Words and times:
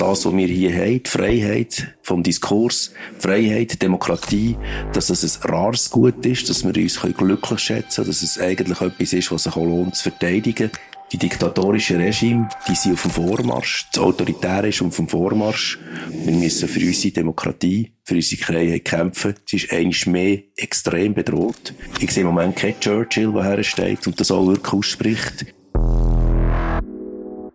das, 0.00 0.24
was 0.24 0.34
wir 0.34 0.46
hier 0.46 0.74
haben, 0.74 1.02
die 1.02 1.10
Freiheit 1.10 1.94
vom 2.02 2.22
Diskurs, 2.22 2.92
Freiheit, 3.18 3.82
Demokratie, 3.82 4.56
dass 4.92 5.10
es 5.10 5.42
ein 5.42 5.50
rares 5.50 5.90
Gut 5.90 6.24
ist, 6.24 6.48
dass 6.48 6.64
wir 6.64 6.74
uns 6.74 7.00
glücklich 7.00 7.60
schätzen 7.60 7.96
können, 7.96 8.06
dass 8.08 8.22
es 8.22 8.38
eigentlich 8.38 8.80
etwas 8.80 9.12
ist, 9.12 9.30
was 9.30 9.42
sich 9.44 9.56
auch 9.56 9.64
lohnt 9.64 9.96
zu 9.96 10.10
verteidigen. 10.10 10.70
Die 11.12 11.18
diktatorischen 11.18 11.96
Regime, 11.96 12.48
die 12.68 12.74
sind 12.76 12.92
auf 12.92 13.02
dem 13.02 13.10
Vormarsch. 13.10 13.88
Das 13.92 14.02
Autoritäre 14.02 14.68
ist 14.68 14.80
auf 14.80 14.96
dem 14.96 15.08
Vormarsch. 15.08 15.78
Wir 16.08 16.32
müssen 16.32 16.68
für 16.68 16.80
unsere 16.80 17.12
Demokratie, 17.12 17.92
für 18.04 18.14
unsere 18.14 18.42
Freiheit 18.42 18.84
kämpfen. 18.84 19.34
Sie 19.44 19.56
ist 19.56 19.72
eigentlich 19.72 20.06
mehr 20.06 20.38
extrem 20.56 21.12
bedroht. 21.12 21.74
Ich 21.98 22.12
sehe 22.12 22.22
im 22.22 22.28
Moment 22.28 22.56
keinen 22.56 22.78
Churchill, 22.78 23.32
der 23.32 23.42
hersteht 23.42 24.06
und 24.06 24.20
das 24.20 24.30
auch 24.30 24.46
wirklich 24.46 24.72
ausspricht. 24.72 25.46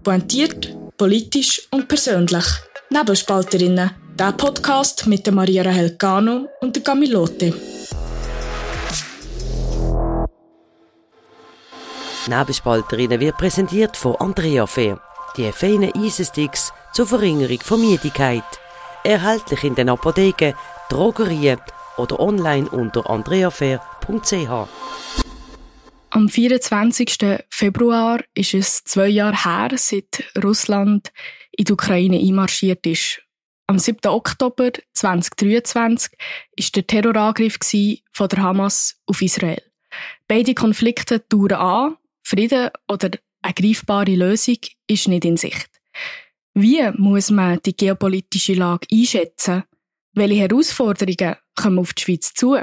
Pointiert, 0.04 0.78
politisch 0.98 1.68
und 1.72 1.88
persönlich. 1.88 2.46
Nebelspalterinnen. 2.90 3.92
Der 4.18 4.32
Podcast 4.32 5.08
mit 5.08 5.26
der 5.26 5.34
Maria 5.34 5.64
Rahel 5.64 5.98
Cano 5.98 6.48
und 6.62 6.76
der 6.76 6.84
Camilote. 6.84 7.54
Nebelspalterinnen 12.28 13.20
wird 13.20 13.38
präsentiert 13.38 13.98
von 13.98 14.16
Andrea 14.16 14.66
Fair. 14.66 15.00
Die 15.38 15.52
feinen 15.52 15.92
Eisensticks 15.94 16.72
zur 16.94 17.06
Verringerung 17.06 17.60
von 17.62 17.82
Müdigkeit. 17.82 18.44
Erhältlich 19.04 19.64
in 19.64 19.76
den 19.76 19.90
Apotheken, 19.90 20.54
Drogerien 20.90 21.60
oder 21.98 22.20
online 22.20 22.70
unter 22.70 23.08
andreafair.ch. 23.10 25.25
Am 26.16 26.30
24. 26.30 27.44
Februar 27.50 28.24
ist 28.36 28.54
es 28.54 28.86
zwei 28.86 29.10
Jahre 29.10 29.44
her, 29.44 29.78
seit 29.78 30.24
Russland 30.42 31.12
in 31.52 31.66
die 31.66 31.74
Ukraine 31.74 32.18
einmarschiert 32.18 32.88
ist. 32.88 33.22
Am 33.68 33.80
7. 33.80 34.10
Oktober 34.10 34.72
2023 34.94 36.18
ist 36.56 36.74
der 36.74 36.88
Terrorangriff 36.88 37.60
von 38.14 38.30
der 38.30 38.42
Hamas 38.42 38.96
auf 39.06 39.22
Israel. 39.22 39.62
Beide 40.26 40.54
Konflikte 40.54 41.20
dauern 41.20 41.52
an 41.52 41.98
Frieden 42.24 42.70
oder 42.88 43.10
eine 43.42 43.54
greifbare 43.54 44.16
Lösung 44.16 44.60
ist 44.88 45.10
nicht 45.10 45.26
in 45.26 45.36
Sicht. 45.36 45.70
Wie 46.54 46.82
muss 46.94 47.30
man 47.30 47.60
die 47.66 47.76
geopolitische 47.76 48.54
Lage 48.54 48.88
einschätzen? 48.90 49.66
Welche 50.14 50.44
Herausforderungen 50.44 51.36
kommen 51.56 51.80
auf 51.80 51.94
die 51.94 52.04
Schweiz 52.04 52.34
zu? 52.34 52.58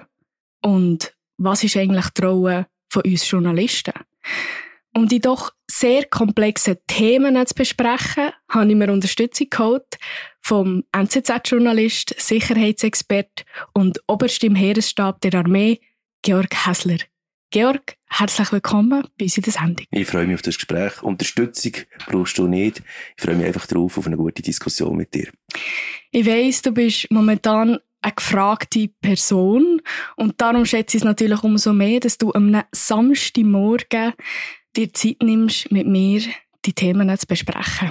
Und 0.62 1.12
was 1.36 1.64
ist 1.64 1.76
eigentlich 1.76 2.08
die 2.16 2.22
Rolle 2.22 2.71
von 2.92 3.02
uns 3.02 3.28
Journalisten? 3.28 3.94
Um 4.94 5.08
die 5.08 5.20
doch 5.20 5.52
sehr 5.70 6.04
komplexen 6.04 6.76
Themen 6.86 7.46
zu 7.46 7.54
besprechen, 7.54 8.30
habe 8.50 8.70
ich 8.70 8.76
mir 8.76 8.92
Unterstützung 8.92 9.48
geholt 9.48 9.98
vom 10.42 10.84
NZZ-Journalist, 10.92 12.14
Sicherheitsexpert 12.18 13.46
und 13.72 13.98
Oberst 14.06 14.44
im 14.44 14.54
Heeresstab 14.54 15.20
der 15.22 15.34
Armee, 15.34 15.80
Georg 16.20 16.66
Häsler. 16.66 16.98
Georg, 17.50 17.96
herzlich 18.08 18.52
willkommen 18.52 19.08
bei 19.18 19.24
uns 19.24 19.36
in 19.36 19.42
der 19.44 19.52
Sendung. 19.52 19.86
Ich 19.90 20.06
freue 20.06 20.26
mich 20.26 20.34
auf 20.34 20.42
das 20.42 20.56
Gespräch. 20.56 21.02
Unterstützung 21.02 21.72
brauchst 22.06 22.36
du 22.36 22.46
nicht. 22.46 22.82
Ich 23.16 23.22
freue 23.22 23.36
mich 23.36 23.46
einfach 23.46 23.66
darauf, 23.66 23.96
auf 23.96 24.06
eine 24.06 24.16
gute 24.16 24.42
Diskussion 24.42 24.96
mit 24.96 25.14
dir. 25.14 25.30
Ich 26.10 26.26
weiss, 26.26 26.60
du 26.60 26.72
bist 26.72 27.10
momentan 27.10 27.78
eine 28.02 28.12
gefragte 28.12 28.88
Person 29.00 29.80
und 30.16 30.40
darum 30.40 30.66
schätze 30.66 30.96
ich 30.96 31.02
es 31.02 31.04
natürlich 31.04 31.42
umso 31.42 31.72
mehr, 31.72 32.00
dass 32.00 32.18
du 32.18 32.32
am 32.32 32.62
Samstagmorgen 32.72 34.12
dir 34.76 34.92
Zeit 34.92 35.22
nimmst, 35.22 35.70
mit 35.70 35.86
mir 35.86 36.22
die 36.64 36.72
Themen 36.72 37.16
zu 37.16 37.26
besprechen. 37.26 37.90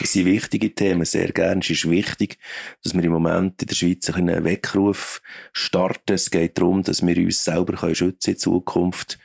Es 0.00 0.12
sind 0.12 0.26
wichtige 0.26 0.74
Themen, 0.74 1.04
sehr 1.04 1.30
gerne. 1.30 1.60
Es 1.60 1.70
ist 1.70 1.88
wichtig, 1.88 2.38
dass 2.82 2.94
wir 2.94 3.04
im 3.04 3.12
Moment 3.12 3.62
in 3.62 3.68
der 3.68 3.74
Schweiz 3.74 4.10
einen 4.10 4.44
Weckruf 4.44 5.22
starten. 5.52 6.14
Es 6.14 6.30
geht 6.30 6.58
darum, 6.58 6.82
dass 6.82 7.06
wir 7.06 7.16
uns 7.16 7.44
selber 7.44 7.94
schützen 7.94 8.30
in 8.30 8.38
Zukunft. 8.38 9.18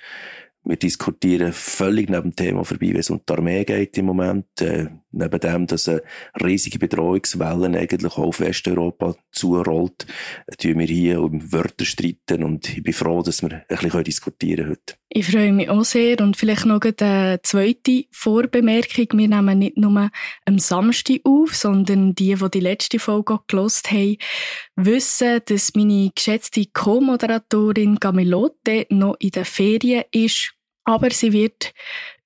Wir 0.64 0.76
diskutieren 0.76 1.54
völlig 1.54 2.10
neben 2.10 2.32
dem 2.32 2.36
Thema 2.36 2.64
vorbei, 2.64 2.90
wenn 2.90 2.98
es 2.98 3.10
um 3.10 3.22
die 3.28 3.34
Armee 3.34 3.64
geht 3.64 3.98
im 3.98 4.06
Moment. 4.06 4.48
Neben 5.18 5.40
dem, 5.40 5.68
dass 5.68 5.88
eine 5.88 6.02
riesige 6.44 6.80
Bedrohungswelle 6.80 7.78
eigentlich 7.78 8.14
auch 8.14 8.20
auf 8.20 8.40
Westeuropa 8.40 9.16
zurollt, 9.32 10.06
tun 10.58 10.80
wir 10.80 10.86
hier 10.86 11.22
um 11.22 11.52
Wörter 11.52 11.86
streiten 11.86 12.44
und 12.44 12.78
ich 12.78 12.84
bin 12.84 12.94
froh, 12.94 13.22
dass 13.24 13.42
wir 13.42 13.64
ein 13.68 13.78
bisschen 13.78 14.04
diskutieren 14.04 14.70
heute. 14.70 14.96
Ich 15.10 15.32
freue 15.32 15.54
mich 15.54 15.70
auch 15.70 15.86
sehr 15.86 16.20
und 16.20 16.36
vielleicht 16.36 16.66
noch 16.66 16.82
eine 16.82 17.40
zweite 17.42 18.06
Vorbemerkung. 18.12 19.08
Wir 19.14 19.28
nehmen 19.28 19.60
nicht 19.60 19.78
nur 19.78 20.12
am 20.46 20.60
Samstag 20.60 21.22
auf, 21.24 21.56
sondern 21.56 22.14
die, 22.14 22.36
die 22.36 22.52
die 22.52 22.60
letzte 22.60 23.00
Folge 23.00 23.40
gelost 23.48 23.90
haben, 23.92 24.18
wissen, 24.76 25.40
dass 25.46 25.74
meine 25.76 26.12
geschätzte 26.14 26.66
Co-Moderatorin 26.74 27.96
Gamilote 27.96 28.86
noch 28.90 29.16
in 29.20 29.32
der 29.32 29.46
Ferien 29.46 30.04
ist 30.12 30.57
aber 30.88 31.12
sie 31.12 31.34
wird 31.34 31.74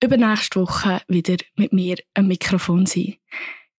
übernächste 0.03 0.61
Woche 0.61 1.01
wieder 1.07 1.37
mit 1.55 1.73
mir 1.73 1.97
am 2.13 2.27
Mikrofon 2.27 2.85
sein. 2.85 3.15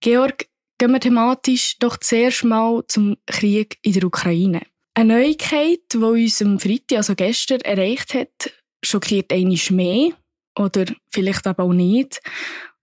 Georg, 0.01 0.47
gehen 0.77 0.91
wir 0.91 1.01
thematisch 1.01 1.79
doch 1.79 1.97
zuerst 1.99 2.43
mal 2.43 2.83
zum 2.89 3.17
Krieg 3.27 3.79
in 3.83 3.93
der 3.93 4.05
Ukraine. 4.05 4.63
Eine 4.95 5.15
Neuigkeit, 5.15 5.79
die 5.93 5.99
uns 5.99 6.43
am 6.43 6.59
Freitag, 6.59 6.99
also 6.99 7.15
gestern, 7.15 7.61
erreicht 7.61 8.13
hat, 8.15 8.53
schockiert 8.85 9.33
einiges 9.33 9.71
mehr. 9.71 10.11
Oder 10.59 10.87
vielleicht 11.11 11.47
aber 11.47 11.63
auch 11.63 11.73
nicht. 11.73 12.21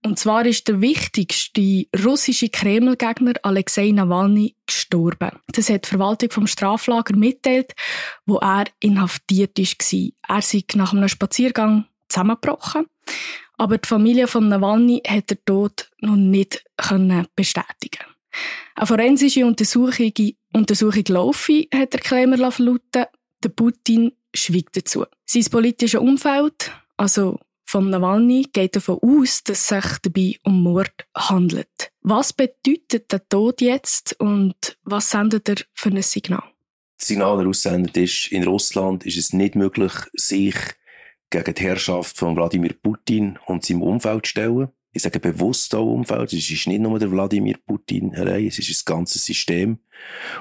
Und 0.02 0.18
zwar 0.18 0.46
ist 0.46 0.66
der 0.66 0.80
wichtigste 0.80 1.84
russische 2.02 2.48
Kreml-Gegner 2.48 3.34
Alexei 3.42 3.90
Nawalny 3.90 4.56
gestorben. 4.66 5.30
Das 5.48 5.68
hat 5.68 5.84
die 5.84 5.90
Verwaltung 5.90 6.30
vom 6.30 6.46
Straflager 6.46 7.14
mitteilt, 7.14 7.74
wo 8.24 8.38
er 8.38 8.64
inhaftiert 8.80 9.58
war. 9.58 10.36
Er 10.36 10.42
sei 10.42 10.64
nach 10.74 10.94
einem 10.94 11.08
Spaziergang 11.08 11.84
zusammengebrochen. 12.10 12.86
Aber 13.56 13.78
die 13.78 13.88
Familie 13.88 14.26
von 14.26 14.48
Nawalny 14.48 15.02
hat 15.06 15.30
den 15.30 15.38
Tod 15.44 15.90
noch 16.00 16.16
nicht 16.16 16.64
bestätigen 17.36 18.04
Eine 18.74 18.86
forensische 18.86 19.44
Untersuchung, 19.44 20.12
Untersuchung 20.54 21.04
laufe, 21.08 21.66
hat 21.72 21.92
der 21.92 22.00
Krämer 22.00 22.50
verlauten. 22.50 23.04
Der 23.42 23.48
Putin 23.48 24.12
schwiegt 24.34 24.76
dazu. 24.76 25.04
Sein 25.26 25.44
politisches 25.50 26.00
Umfeld, 26.00 26.72
also 26.96 27.38
von 27.64 27.90
Nawalny, 27.90 28.48
geht 28.52 28.76
davon 28.76 28.98
aus, 29.02 29.44
dass 29.44 29.58
es 29.58 29.68
sich 29.68 29.98
dabei 30.02 30.36
um 30.42 30.62
Mord 30.62 31.06
handelt. 31.14 31.92
Was 32.02 32.32
bedeutet 32.32 33.12
der 33.12 33.28
Tod 33.28 33.60
jetzt 33.60 34.18
und 34.20 34.76
was 34.84 35.10
sendet 35.10 35.48
er 35.48 35.56
für 35.74 35.90
ein 35.90 36.02
Signal? 36.02 36.42
Das 36.98 37.08
Signal, 37.08 37.38
das 37.38 37.46
aussendet 37.46 37.96
ist, 37.96 38.32
in 38.32 38.44
Russland 38.44 39.06
ist 39.06 39.16
es 39.16 39.32
nicht 39.32 39.54
möglich, 39.54 39.92
sich 40.14 40.56
gegen 41.30 41.54
die 41.54 41.62
Herrschaft 41.62 42.16
von 42.16 42.36
Wladimir 42.36 42.74
Putin 42.82 43.38
und 43.46 43.64
seinem 43.64 43.82
Umfeld 43.82 44.26
stellen. 44.26 44.68
Ich 44.92 45.02
sage 45.02 45.20
bewusst 45.20 45.74
auch 45.74 45.86
Umfeld. 45.86 46.32
Es 46.32 46.50
ist 46.50 46.66
nicht 46.66 46.80
nur 46.80 46.98
der 46.98 47.10
Wladimir 47.12 47.56
Putin 47.64 48.14
allein, 48.16 48.46
es 48.46 48.58
ist 48.58 48.70
das 48.70 48.84
ganze 48.84 49.18
System. 49.18 49.78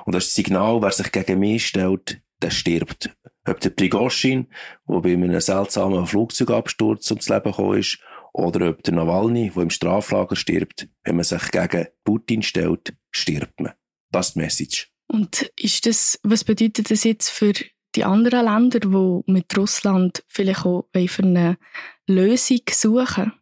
Und 0.05 0.15
das 0.15 0.33
Signal, 0.33 0.81
wer 0.81 0.91
sich 0.91 1.11
gegen 1.11 1.39
mich 1.39 1.67
stellt, 1.67 2.21
der 2.41 2.49
stirbt. 2.49 3.15
Ob 3.47 3.59
der 3.59 3.69
Prigozhin, 3.69 4.47
der 4.87 5.01
bei 5.01 5.13
einem 5.13 5.39
seltsamen 5.39 6.07
Flugzeugabsturz 6.07 7.09
ums 7.11 7.29
Leben 7.29 7.51
gekommen 7.51 7.79
ist, 7.79 7.99
oder 8.33 8.69
ob 8.69 8.83
der 8.83 8.93
Nawalny, 8.93 9.51
der 9.53 9.63
im 9.63 9.69
Straflager 9.69 10.35
stirbt, 10.35 10.87
wenn 11.03 11.15
man 11.15 11.25
sich 11.25 11.51
gegen 11.51 11.87
Putin 12.03 12.41
stellt, 12.41 12.93
stirbt 13.11 13.59
man. 13.59 13.73
Das 14.11 14.29
ist 14.29 14.35
die 14.35 14.39
Message. 14.39 14.91
Und 15.07 15.51
ist 15.59 15.85
das, 15.85 16.19
was 16.23 16.43
bedeutet 16.43 16.91
das 16.91 17.03
jetzt 17.03 17.29
für 17.29 17.53
die 17.95 18.03
anderen 18.03 18.45
Länder, 18.45 18.79
die 18.79 19.31
mit 19.31 19.57
Russland 19.57 20.23
vielleicht 20.27 20.65
auch 20.65 20.87
eine 20.93 21.57
Lösung 22.07 22.61
suchen? 22.71 23.33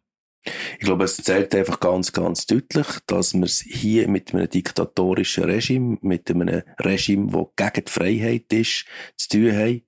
Ich 0.78 0.86
glaube, 0.86 1.04
es 1.04 1.16
zeigt 1.16 1.54
einfach 1.54 1.80
ganz, 1.80 2.12
ganz 2.12 2.46
deutlich, 2.46 2.86
dass 3.06 3.34
wir 3.34 3.44
es 3.44 3.60
hier 3.60 4.08
mit 4.08 4.32
einem 4.32 4.48
diktatorischen 4.48 5.44
Regime, 5.44 5.98
mit 6.00 6.30
einem 6.30 6.62
Regime, 6.80 7.30
das 7.30 7.72
gegen 7.72 7.84
die 7.84 7.90
Freiheit 7.90 8.52
ist, 8.52 8.86
zu 9.16 9.28
tun 9.28 9.52
haben. 9.52 9.82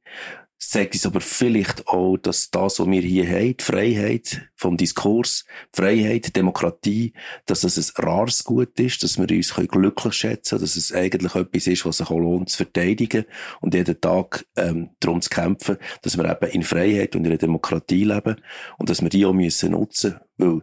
Zeigt 0.70 0.94
uns 0.94 1.05
aber 1.05 1.20
vielleicht 1.20 1.88
auch, 1.88 2.17
dass 2.17 2.49
das, 2.52 2.78
was 2.78 2.87
wir 2.87 3.00
hier 3.02 3.28
haben, 3.28 3.56
die 3.56 3.64
Freiheit 3.64 4.49
vom 4.55 4.76
Diskurs, 4.76 5.44
Freiheit, 5.72 6.37
Demokratie, 6.37 7.12
dass 7.46 7.64
es 7.64 7.76
ein 7.76 8.05
rares 8.05 8.44
Gut 8.44 8.78
ist, 8.78 9.02
dass 9.02 9.19
wir 9.19 9.28
uns 9.37 9.52
glücklich 9.52 10.14
schätzen 10.14 10.50
können, 10.50 10.62
dass 10.62 10.76
es 10.76 10.93
eigentlich 10.93 11.34
etwas 11.34 11.67
ist, 11.67 11.84
was 11.87 11.96
sich 11.96 12.08
auch 12.08 12.20
lohnt 12.20 12.50
zu 12.50 12.58
verteidigen 12.58 13.25
und 13.61 13.75
jeden 13.75 14.00
Tag 14.00 14.46
ähm, 14.55 14.90
darum 15.00 15.20
zu 15.20 15.31
kämpfen, 15.31 15.76
dass 16.02 16.17
wir 16.17 16.31
eben 16.31 16.52
in 16.52 16.62
Freiheit 16.62 17.16
und 17.16 17.23
in 17.23 17.32
einer 17.32 17.38
Demokratie 17.38 18.05
leben 18.05 18.40
und 18.78 18.88
dass 18.88 19.02
wir 19.02 19.08
die 19.08 19.26
auch 19.26 19.32
müssen 19.32 19.73
nutzen 19.73 20.20
weil 20.37 20.61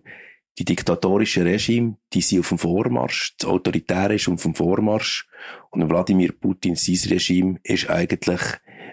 die 0.58 0.64
diktatorischen 0.64 1.44
Regime, 1.44 1.98
die 2.14 2.22
sind 2.22 2.40
auf 2.40 2.48
dem 2.48 2.60
Vormarsch, 2.60 3.36
das 3.40 3.50
Autoritäre 3.50 4.16
ist 4.16 4.30
auf 4.30 4.42
dem 4.42 4.56
Vormarsch 4.56 5.28
und 5.70 5.88
Wladimir 5.90 6.32
Putin, 6.32 6.78
sein 6.78 7.12
Regime, 7.12 7.60
ist 7.64 7.90
eigentlich 7.90 8.42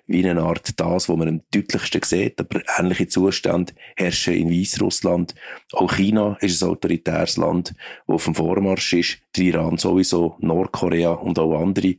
wie 0.07 0.29
eine 0.29 0.43
Art 0.43 0.79
das, 0.79 1.09
was 1.09 1.17
man 1.17 1.29
am 1.29 1.41
deutlichsten 1.53 2.03
sieht. 2.03 2.41
Aber 2.41 2.61
ähnliche 2.79 3.09
Zustände 3.09 3.73
herrschen 3.97 4.35
in 4.35 4.51
Weißrussland. 4.51 5.35
Auch 5.73 5.95
China 5.95 6.37
ist 6.41 6.63
ein 6.63 6.69
autoritäres 6.69 7.37
Land, 7.37 7.75
das 8.07 8.15
auf 8.15 8.25
dem 8.25 8.35
Vormarsch 8.35 8.93
ist. 8.93 9.19
Der 9.37 9.45
Iran 9.45 9.79
sowieso, 9.79 10.37
Nordkorea 10.41 11.13
und 11.13 11.39
auch 11.39 11.61
andere. 11.61 11.97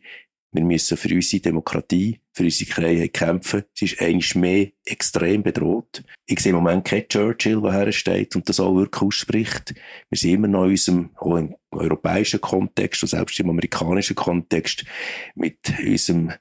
Wir 0.56 0.64
müssen 0.64 0.96
für 0.96 1.14
unsere 1.14 1.42
Demokratie, 1.42 2.22
für 2.32 2.44
unsere 2.44 2.72
Freiheit 2.72 3.14
kämpfen. 3.14 3.64
Sie 3.74 3.86
ist 3.86 4.02
eigentlich 4.02 4.36
mehr 4.36 4.68
extrem 4.86 5.44
bedroht. 5.44 6.02
Ich 6.28 6.40
sehe 6.40 6.52
im 6.52 6.56
Moment 6.56 6.86
keinen 6.86 7.10
Churchill, 7.10 7.62
der 7.62 7.74
hersteht 7.74 8.38
und 8.38 8.48
das 8.48 8.62
auch 8.62 8.74
wirklich 8.74 9.02
ausspricht. 9.02 9.74
Wir 10.10 10.18
sind 10.18 10.36
immer 10.36 10.48
noch 10.48 10.64
in 10.64 10.72
unserem, 10.72 11.10
auch 11.18 11.36
im 11.36 11.56
europäischen 11.72 12.40
Kontext 12.40 13.04
und 13.04 13.10
selbst 13.10 13.38
im 13.42 13.50
amerikanischen 13.50 14.16
Kontext 14.16 14.86
mit 15.36 15.58
unserem 15.86 16.32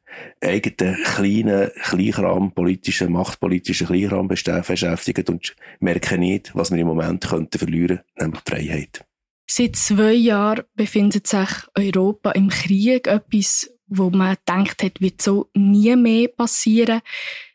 eigenen 0.41 1.03
kleinen 1.03 1.71
Kleinkram, 1.83 2.53
politischen, 2.53 3.11
machtpolitischen 3.11 3.89
Kleinkram 3.89 4.29
beschäftigt 4.29 5.29
und 5.29 5.57
merken 5.81 6.21
nicht, 6.21 6.55
was 6.55 6.71
wir 6.71 6.79
im 6.79 6.87
Moment 6.87 7.27
könnten 7.27 7.59
verlieren, 7.59 7.99
nämlich 8.17 8.43
die 8.43 8.51
Freiheit. 8.53 9.05
Seit 9.47 9.77
zwei 9.77 10.13
Jahren 10.13 10.65
befindet 10.75 11.27
sich 11.27 11.49
Europa 11.75 12.31
im 12.31 12.49
Krieg, 12.49 13.07
etwas, 13.07 13.74
wo 13.87 14.11
man 14.11 14.37
denkt 14.49 14.83
hat, 14.83 15.01
wird 15.01 15.23
so 15.23 15.51
nie 15.55 15.95
mehr 15.97 16.29
passieren. 16.29 17.01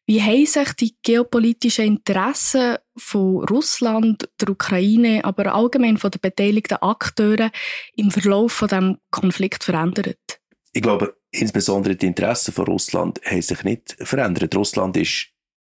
Wie 0.06 0.22
haben 0.22 0.46
sich 0.46 0.74
die 0.74 0.96
geopolitischen 1.04 1.86
Interessen 1.86 2.78
von 2.98 3.44
Russland, 3.46 4.28
der 4.42 4.50
Ukraine, 4.50 5.24
aber 5.24 5.54
allgemein 5.54 5.98
von 5.98 6.10
den 6.10 6.22
beteiligten 6.22 6.82
Akteuren 6.82 7.52
im 7.96 8.10
Verlauf 8.10 8.54
von 8.54 8.68
dem 8.70 8.98
Konflikt 9.12 9.64
verändert? 9.64 10.40
Ich 10.74 10.82
glaube, 10.82 11.16
insbesondere 11.32 11.96
die 11.96 12.08
Interessen 12.08 12.54
von 12.54 12.66
Russland 12.66 13.22
haben 13.24 13.42
sich 13.42 13.64
nicht 13.64 13.98
verändert. 14.00 14.56
Russland 14.56 14.98
ist 14.98 15.30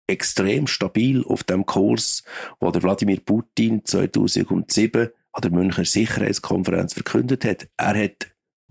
extrem 0.07 0.67
stabil 0.67 1.25
auf 1.25 1.43
dem 1.45 1.65
Kurs, 1.65 2.23
wo 2.61 2.71
der 2.71 2.83
Wladimir 2.83 3.21
Putin 3.21 3.85
2007 3.85 5.09
an 5.33 5.43
der 5.43 5.51
Münchner 5.51 5.85
Sicherheitskonferenz 5.85 6.95
verkündet 6.95 7.45
hat. 7.45 7.69
Er 7.77 8.05
hat 8.05 8.29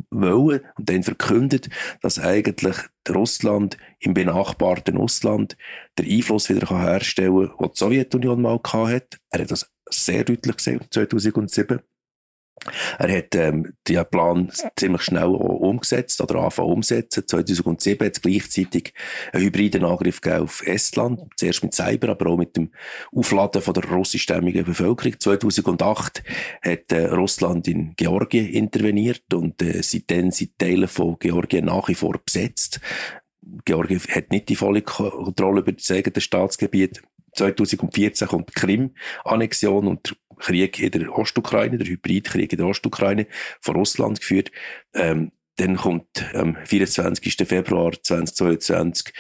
wollen 0.09 0.62
und 0.77 0.89
dann 0.89 1.03
verkündet, 1.03 1.69
dass 2.01 2.19
eigentlich 2.19 2.77
Russland 3.09 3.77
im 4.00 4.13
benachbarten 4.13 4.97
Russland 4.97 5.57
den 5.97 6.09
Einfluss 6.09 6.50
wieder 6.50 6.68
herstellen 6.69 7.50
kann, 7.50 7.57
den 7.57 7.71
die 7.74 7.77
Sowjetunion 7.77 8.42
mal 8.42 8.59
hatte. 8.63 9.18
Er 9.30 9.42
hat 9.42 9.51
das 9.51 9.71
sehr 9.89 10.24
deutlich 10.24 10.57
gesehen 10.57 10.81
2007. 10.89 11.80
Er 12.98 13.18
hat 13.18 13.36
ähm, 13.36 13.74
den 13.88 14.06
Plan 14.10 14.52
ziemlich 14.75 15.04
schnell 15.04 15.28
umgesetzt 15.28 16.22
oder 16.22 16.36
angefangen 16.40 16.72
umsetzen. 16.72 17.28
2007 17.28 18.06
hat 18.06 18.16
es 18.16 18.22
gleichzeitig 18.22 18.94
einen 19.34 19.44
hybriden 19.44 19.86
Angriff 19.86 20.22
auf 20.25 20.66
Estland. 20.66 21.22
Zuerst 21.36 21.63
mit 21.63 21.74
Cyber, 21.74 22.10
aber 22.10 22.28
auch 22.28 22.38
mit 22.38 22.56
dem 22.57 22.72
Aufladen 23.13 23.62
von 23.62 23.74
der 23.74 23.86
russischstämmigen 23.86 24.66
Bevölkerung. 24.66 25.19
2008 25.19 26.24
hat 26.62 26.92
äh, 26.92 27.06
Russland 27.07 27.68
in 27.68 27.94
Georgien 27.96 28.48
interveniert 28.48 29.34
und 29.34 29.62
äh, 29.62 29.84
seitdem 29.84 30.31
sind 30.31 30.57
Teile 30.57 30.88
von 30.88 31.18
Georgien 31.19 31.66
nach 31.66 31.88
wie 31.88 31.96
vor 31.96 32.18
besetzt. 32.18 32.80
Georgien 33.66 34.02
hat 34.10 34.31
nicht 34.31 34.50
die 34.50 34.56
volle 34.56 34.81
Kontrolle 34.81 35.62
über 35.62 35.72
das 35.72 35.92
eigene 35.92 36.19
Staatsgebiet. 36.19 37.04
2014 37.36 38.28
kommt 38.28 38.50
die 38.50 38.54
Krim-Annexion 38.54 39.88
und 39.88 40.16
Krieg 40.37 40.79
in 40.79 40.91
der 40.91 41.17
Ostukraine, 41.17 41.77
der 41.77 41.87
Hybridkrieg 41.87 42.51
in 42.51 42.57
der 42.57 42.67
Ostukraine 42.67 43.27
von 43.61 43.75
Russland 43.75 44.19
geführt. 44.19 44.51
Ähm, 44.93 45.31
dann 45.57 45.77
kommt 45.77 46.25
am 46.33 46.57
24. 46.65 47.47
Februar 47.47 47.93
2022 47.93 49.13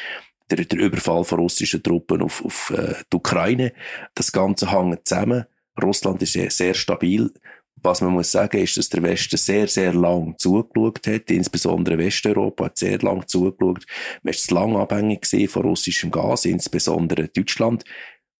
der, 0.49 0.65
der 0.65 0.79
Überfall 0.79 1.23
von 1.23 1.39
russischen 1.39 1.81
Truppen 1.81 2.21
auf, 2.21 2.43
auf 2.43 2.71
äh, 2.75 2.95
die 3.11 3.17
Ukraine. 3.17 3.73
Das 4.13 4.31
Ganze 4.31 4.71
hängt 4.71 5.07
zusammen. 5.07 5.45
Russland 5.81 6.21
ist 6.21 6.33
sehr, 6.33 6.51
sehr 6.51 6.73
stabil. 6.73 7.31
Was 7.77 8.01
man 8.01 8.13
muss 8.13 8.31
sagen, 8.31 8.57
ist, 8.61 8.77
dass 8.77 8.89
der 8.89 9.03
Westen 9.03 9.37
sehr, 9.37 9.67
sehr 9.67 9.93
lang 9.93 10.35
zugeschaut 10.37 11.05
hat. 11.07 11.29
Insbesondere 11.29 11.97
Westeuropa 11.97 12.65
hat 12.65 12.77
sehr 12.77 12.97
lang 12.99 13.27
zugeschaut. 13.27 13.85
Man 14.23 14.33
ist 14.33 14.49
lang 14.49 14.75
abhängig 14.75 15.27
von 15.49 15.63
russischem 15.63 16.09
Gas, 16.09 16.45
insbesondere 16.45 17.27
Deutschland 17.27 17.83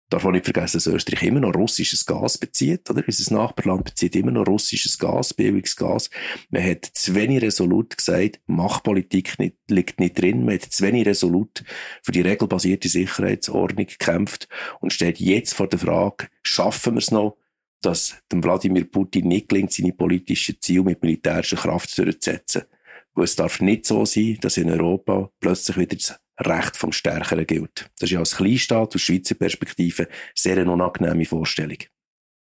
darf 0.10 0.24
man 0.24 0.34
nicht 0.34 0.46
vergessen, 0.46 0.78
dass 0.78 0.88
Österreich 0.88 1.24
immer 1.24 1.40
noch 1.40 1.56
russisches 1.56 2.06
Gas 2.06 2.38
bezieht, 2.38 2.90
oder? 2.90 3.04
Unser 3.06 3.34
Nachbarland 3.34 3.86
bezieht 3.86 4.16
immer 4.16 4.31
noch 4.31 4.48
russisches 4.48 4.98
Gas, 5.00 5.34
billiges 5.34 5.75
Gas. 5.75 6.10
Man 6.50 6.63
hat 6.63 6.86
zu 6.86 7.16
wenig 7.16 7.42
resolut 7.42 7.98
gesagt, 7.98 8.40
Machtpolitik 8.46 9.40
nicht, 9.40 9.57
liegt 9.69 10.00
nicht 10.00 10.19
drin. 10.22 10.46
Man 10.46 10.56
hat 10.56 10.63
zu 10.63 10.84
wenig 10.84 11.07
resolut 11.07 11.63
für 12.04 12.12
die 12.12 12.22
regelbasierte 12.22 12.88
Sicherheitsordnung 12.88 13.88
gekämpft 13.88 14.48
und 14.80 14.94
steht 14.94 15.19
jetzt 15.19 15.54
vor 15.54 15.68
der 15.68 15.80
Frage, 15.80 16.28
schaffen 16.44 16.94
wir 16.94 17.00
es 17.00 17.12
noch, 17.12 17.38
dass 17.81 18.16
dem 18.31 18.44
Wladimir 18.44 18.86
Putin 18.86 19.28
nicht 19.28 19.50
gelingt, 19.50 19.72
seine 19.72 19.94
politischen 19.94 20.60
Ziele 20.60 20.84
mit 20.84 21.01
militärischer 21.01 21.58
Kraft 21.58 21.98
durchzusetzen. 21.98 22.63
Weil 23.13 23.25
es 23.25 23.36
darf 23.36 23.62
nicht 23.62 23.86
so 23.86 24.06
sein, 24.06 24.38
dass 24.42 24.58
in 24.58 24.69
Europa 24.69 25.31
plötzlich 25.40 25.78
wieder 25.78 25.96
das 25.96 26.19
Recht 26.40 26.76
vom 26.76 26.92
Stärkeren 26.92 27.48
gilt. 27.48 27.90
Das 28.00 28.10
ist 28.10 28.12
ja 28.12 28.20
als 28.20 28.36
Kleinstaat 28.36 28.96
aus 28.96 29.02
Schweizer 29.02 29.36
Perspektive 29.36 30.08
sehr 30.34 30.58
eine 30.58 30.72
unangenehme 30.72 31.26
Vorstellung. 31.26 31.78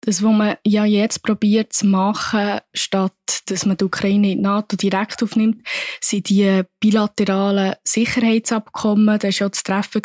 Das, 0.08 0.22
was 0.22 0.32
man 0.32 0.56
ja 0.66 0.86
jetzt 0.86 1.22
probiert 1.22 1.74
zu 1.74 1.86
machen, 1.86 2.60
statt 2.72 3.12
dass 3.44 3.66
man 3.66 3.76
die 3.76 3.84
Ukraine 3.84 4.32
in 4.32 4.38
die 4.38 4.42
NATO 4.42 4.74
direkt 4.74 5.22
aufnimmt, 5.22 5.66
sind 6.00 6.30
die 6.30 6.62
bilateralen 6.80 7.74
Sicherheitsabkommen. 7.84 9.18
Das 9.18 9.40
war 9.40 9.46
ja 9.46 9.48
das 9.50 9.62
Treffen 9.64 10.00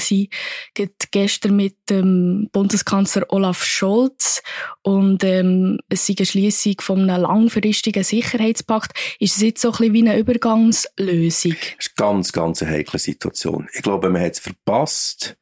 gestern 1.10 1.56
mit 1.56 1.78
dem 1.90 2.50
Bundeskanzler 2.52 3.24
Olaf 3.30 3.64
Scholz. 3.64 4.44
Und 4.82 5.24
ähm, 5.24 5.80
es 5.88 6.10
ist 6.10 6.20
eine 6.20 6.26
Schliessung 6.26 6.76
von 6.82 7.10
einem 7.10 7.22
langfristigen 7.22 8.04
Sicherheitspakt. 8.04 8.92
Ist 9.20 9.38
es 9.38 9.42
jetzt 9.42 9.62
so 9.62 9.70
ein 9.70 9.78
bisschen 9.78 9.94
wie 9.94 10.02
eine 10.02 10.20
Übergangslösung? 10.20 11.56
Das 11.78 11.86
ist 11.86 11.94
eine 11.98 12.10
ganz, 12.10 12.34
ganz 12.34 12.62
eine 12.62 12.72
heikle 12.72 13.00
Situation. 13.00 13.70
Ich 13.74 13.84
glaube, 13.84 14.10
man 14.10 14.22
hat 14.22 14.34
es 14.34 14.40
verpasst, 14.40 15.38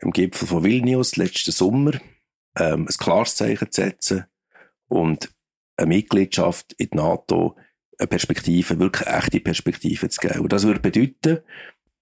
im 0.00 0.10
Gipfel 0.10 0.48
von 0.48 0.64
Vilnius 0.64 1.14
letzten 1.14 1.52
Sommer 1.52 1.92
ähm, 2.56 2.86
ein 2.88 2.96
klares 2.98 3.36
Zeichen 3.36 3.70
zu 3.70 3.80
setzen 3.80 4.24
und 4.88 5.30
eine 5.76 5.86
Mitgliedschaft 5.88 6.72
in 6.74 6.90
die 6.92 6.96
NATO 6.96 7.56
eine 7.98 8.08
Perspektive, 8.08 8.78
wirklich 8.78 9.06
eine 9.06 9.18
echte 9.18 9.40
Perspektive 9.40 10.08
zu 10.08 10.20
geben. 10.20 10.40
Und 10.40 10.52
das 10.52 10.64
würde 10.64 10.80
bedeuten, 10.80 11.38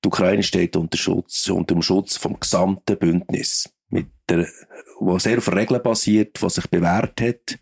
die 0.02 0.08
Ukraine 0.08 0.42
steht 0.42 0.76
unter 0.76 0.96
Schutz, 0.96 1.48
unter 1.48 1.74
dem 1.74 1.82
Schutz 1.82 2.16
vom 2.16 2.38
gesamten 2.40 2.98
Bündnis. 2.98 3.70
Mit 3.88 4.06
der, 4.28 4.46
wo 4.98 5.18
sehr 5.18 5.38
auf 5.38 5.52
Regeln 5.52 5.82
basiert, 5.82 6.42
was 6.42 6.54
sich 6.54 6.68
bewährt 6.68 7.20
hat. 7.20 7.58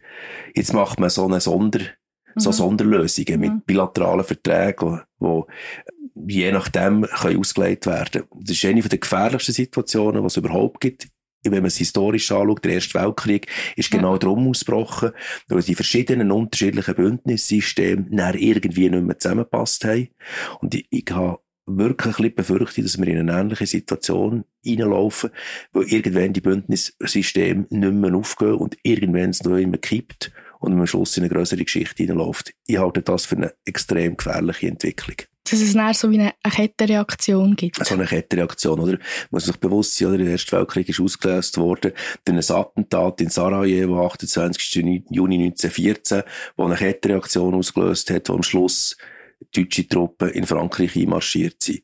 Jetzt 0.55 0.73
macht 0.73 1.00
man 1.00 1.11
so 1.11 1.25
eine 1.25 1.41
Sonder, 1.41 1.81
mhm. 1.81 2.41
so 2.41 2.52
Sonderlösungen 2.52 3.34
mhm. 3.34 3.41
mit 3.41 3.67
bilateralen 3.67 4.24
Verträgen, 4.24 5.01
wo, 5.19 5.46
je 6.15 6.53
nachdem 6.53 7.03
können 7.03 7.39
ausgelegt 7.39 7.86
werden. 7.86 8.24
Das 8.41 8.51
ist 8.51 8.65
eine 8.65 8.82
der 8.82 8.98
gefährlichsten 8.98 9.55
Situationen, 9.55 10.20
die 10.20 10.27
es 10.27 10.36
überhaupt 10.36 10.81
gibt 10.81 11.08
wenn 11.52 11.62
man 11.62 11.69
es 11.69 11.76
historisch 11.76 12.31
anschaut, 12.31 12.64
der 12.64 12.74
Erste 12.74 12.94
Weltkrieg 12.98 13.46
ist 13.76 13.90
genau 13.90 14.12
ja. 14.12 14.19
darum 14.19 14.48
ausgebrochen, 14.48 15.12
weil 15.48 15.62
die 15.62 15.74
verschiedenen 15.74 16.31
unterschiedlichen 16.32 16.94
Bündnissysteme 16.94 18.06
dann 18.10 18.38
irgendwie 18.38 18.90
nicht 18.90 19.02
mehr 19.02 19.19
zusammengepasst 19.19 19.84
haben. 19.84 20.08
Und 20.60 20.74
ich, 20.74 20.86
ich 20.90 21.10
habe 21.10 21.40
wirklich 21.67 22.19
ein 22.19 22.34
bisschen 22.34 22.34
befürchtet, 22.34 22.84
dass 22.84 22.98
wir 22.98 23.08
in 23.08 23.19
eine 23.19 23.40
ähnliche 23.40 23.67
Situation 23.67 24.44
reinlaufen, 24.67 25.31
wo 25.72 25.82
irgendwann 25.82 26.32
die 26.32 26.40
Bündnissysteme 26.40 27.67
nicht 27.69 27.93
mehr 27.93 28.14
aufgehen 28.14 28.55
und 28.55 28.76
irgendwann 28.82 29.31
es 29.31 29.43
noch 29.44 29.56
immer 29.56 29.78
kippt 29.78 30.32
und 30.60 30.72
man 30.72 30.81
am 30.81 30.86
Schluss 30.86 31.17
in 31.17 31.24
eine 31.24 31.32
größere 31.32 31.64
Geschichte 31.64 32.05
reinläuft. 32.05 32.52
Ich 32.67 32.78
halte 32.78 33.02
das 33.02 33.26
für 33.26 33.36
eine 33.36 33.55
extrem 33.64 34.17
gefährliche 34.17 34.69
Entwicklung 34.69 35.17
dass 35.50 35.60
es 35.60 35.72
dann 35.72 35.94
so 35.94 36.10
wie 36.10 36.20
eine, 36.20 36.32
Kettenreaktion 36.48 37.56
gibt. 37.56 37.84
So 37.84 37.94
eine 37.94 38.06
Kettenreaktion, 38.06 38.81
oder? 38.81 38.93
Man 38.93 39.00
muss 39.31 39.44
sich 39.44 39.56
bewusst 39.56 39.96
sein, 39.96 40.08
oder? 40.08 40.19
Der 40.19 40.28
Erste 40.32 40.56
Weltkrieg 40.56 40.88
ist 40.88 41.00
ausgelöst 41.00 41.56
worden 41.58 41.93
durch 42.24 42.50
ein 42.50 42.56
Attentat 42.56 43.20
in 43.20 43.31
Sarajevo, 43.31 44.06
28. 44.06 45.05
Juni 45.10 45.36
1914, 45.36 46.22
wo 46.56 46.64
eine 46.64 46.76
Kettenreaktion 46.76 47.55
ausgelöst 47.55 48.10
hat, 48.10 48.28
wo 48.28 48.34
am 48.34 48.43
Schluss 48.43 48.96
deutsche 49.55 49.86
Truppen 49.86 50.31
in 50.31 50.46
Frankreich 50.46 50.96
einmarschiert 50.96 51.62
sind. 51.62 51.82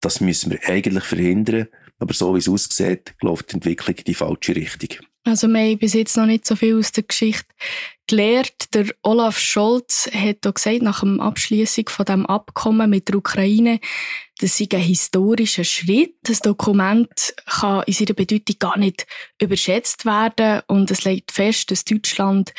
Das 0.00 0.20
müssen 0.20 0.50
wir 0.50 0.60
eigentlich 0.66 1.04
verhindern, 1.04 1.68
aber 2.00 2.14
so 2.14 2.34
wie 2.34 2.38
es 2.38 2.48
aussieht, 2.48 3.14
läuft 3.20 3.50
die 3.50 3.54
Entwicklung 3.54 3.96
in 3.96 4.04
die 4.04 4.14
falsche 4.14 4.56
Richtung. 4.56 5.06
Also 5.24 5.48
wir 5.48 5.60
haben 5.60 5.78
bis 5.78 5.92
jetzt 5.92 6.16
noch 6.16 6.24
nicht 6.24 6.46
so 6.46 6.56
viel 6.56 6.78
aus 6.78 6.92
der 6.92 7.04
Geschichte 7.04 7.44
gelernt. 8.06 8.72
Der 8.72 8.86
Olaf 9.02 9.38
Scholz 9.38 10.10
hat 10.12 10.46
auch 10.46 10.54
gesagt, 10.54 10.80
nach 10.80 11.00
dem 11.00 11.20
Abschließung 11.20 11.90
von 11.90 12.06
dem 12.06 12.24
Abkommen 12.24 12.88
mit 12.88 13.08
der 13.08 13.16
Ukraine, 13.16 13.80
das 14.38 14.56
sei 14.56 14.66
ein 14.72 14.80
historischer 14.80 15.64
Schritt. 15.64 16.14
Das 16.22 16.40
Dokument 16.40 17.34
kann 17.44 17.82
in 17.86 17.92
seiner 17.92 18.14
Bedeutung 18.14 18.56
gar 18.58 18.78
nicht 18.78 19.06
überschätzt 19.40 20.06
werden 20.06 20.62
und 20.68 20.90
es 20.90 21.04
legt 21.04 21.32
fest, 21.32 21.70
dass 21.70 21.84
Deutschland 21.84 22.54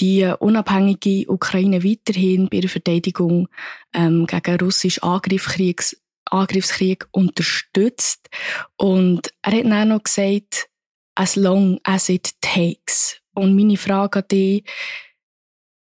die 0.00 0.24
unabhängige 0.40 1.30
Ukraine 1.30 1.84
weiterhin 1.84 2.48
bei 2.50 2.58
der 2.58 2.70
Verteidigung 2.70 3.48
ähm, 3.94 4.26
gegen 4.26 4.56
russischen 4.56 5.04
Angriffskriegs 5.04 5.96
Angriffskrieg 6.30 7.06
unterstützt. 7.12 8.28
Und 8.76 9.32
er 9.42 9.52
hat 9.52 9.64
dann 9.64 9.88
noch 9.88 10.02
gesagt, 10.02 10.68
as 11.14 11.36
long 11.36 11.78
as 11.84 12.08
it 12.08 12.30
takes. 12.40 13.16
Und 13.34 13.54
meine 13.56 13.76
Frage 13.76 14.20
an 14.20 14.28
dich, 14.28 14.64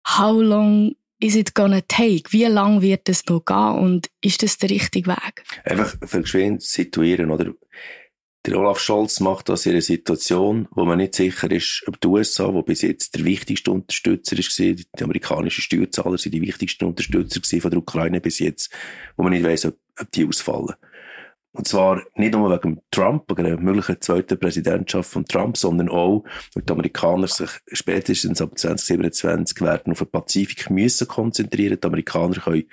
how 0.07 0.41
long 0.41 0.95
is 1.19 1.35
it 1.35 1.55
gonna 1.55 1.81
take? 1.83 2.33
Wie 2.33 2.45
lang 2.45 2.83
wird 2.83 3.09
es 3.09 3.27
noch 3.27 3.45
gehen? 3.45 3.79
Und 3.79 4.11
ist 4.21 4.43
das 4.43 4.59
der 4.59 4.71
richtige 4.71 5.11
Weg? 5.11 5.45
Einfach 5.65 5.97
für 6.05 6.23
geschwind 6.23 6.63
situieren, 6.63 7.31
oder? 7.31 7.53
Der 8.47 8.57
Olaf 8.61 8.79
Scholz 8.79 9.19
macht 9.19 9.49
das 9.49 9.67
in 9.67 9.73
einer 9.73 9.81
Situation, 9.81 10.69
wo 10.71 10.85
man 10.85 10.99
nicht 10.99 11.17
sicher 11.17 11.51
ist, 11.51 11.83
ob 11.89 12.01
die 12.01 12.07
USA, 12.07 12.55
wo 12.55 12.63
bis 12.63 12.83
jetzt 12.83 13.17
der 13.17 13.25
wichtigste 13.25 13.73
Unterstützer 13.73 14.39
ist, 14.39 14.57
die 14.57 14.87
amerikanischen 15.01 15.63
Steuerzahler 15.63 16.17
sind 16.17 16.33
die 16.33 16.43
wichtigsten 16.43 16.85
Unterstützer 16.85 17.41
von 17.61 17.71
der 17.73 17.81
Ukraine 17.81 18.21
bis 18.21 18.39
jetzt, 18.39 18.71
wo 19.17 19.25
man 19.25 19.33
nicht 19.33 19.45
weiß, 19.45 19.67
ob, 19.67 19.77
ob 20.01 20.11
die 20.13 20.27
ausfallen. 20.27 20.75
Und 21.57 21.67
zwar 21.67 22.03
nicht 22.17 22.35
nur 22.35 22.51
wegen 22.51 22.83
Trump, 22.91 23.31
wegen 23.31 23.45
der 23.45 23.59
möglichen 23.59 23.99
zweiten 24.03 24.39
Präsidentschaft 24.39 25.11
von 25.11 25.25
Trump, 25.25 25.57
sondern 25.57 25.89
auch, 25.89 26.23
weil 26.53 26.63
die 26.63 26.73
Amerikaner 26.73 27.29
sich 27.29 27.49
spätestens 27.73 28.43
ab 28.43 28.59
2027 28.59 29.63
werden 29.63 29.93
auf 29.93 30.01
den 30.01 30.11
Pazifik 30.11 30.69
müssen 30.69 31.09
konzentrieren. 31.09 31.79
Die 31.83 31.87
Amerikaner 31.87 32.35
können 32.35 32.65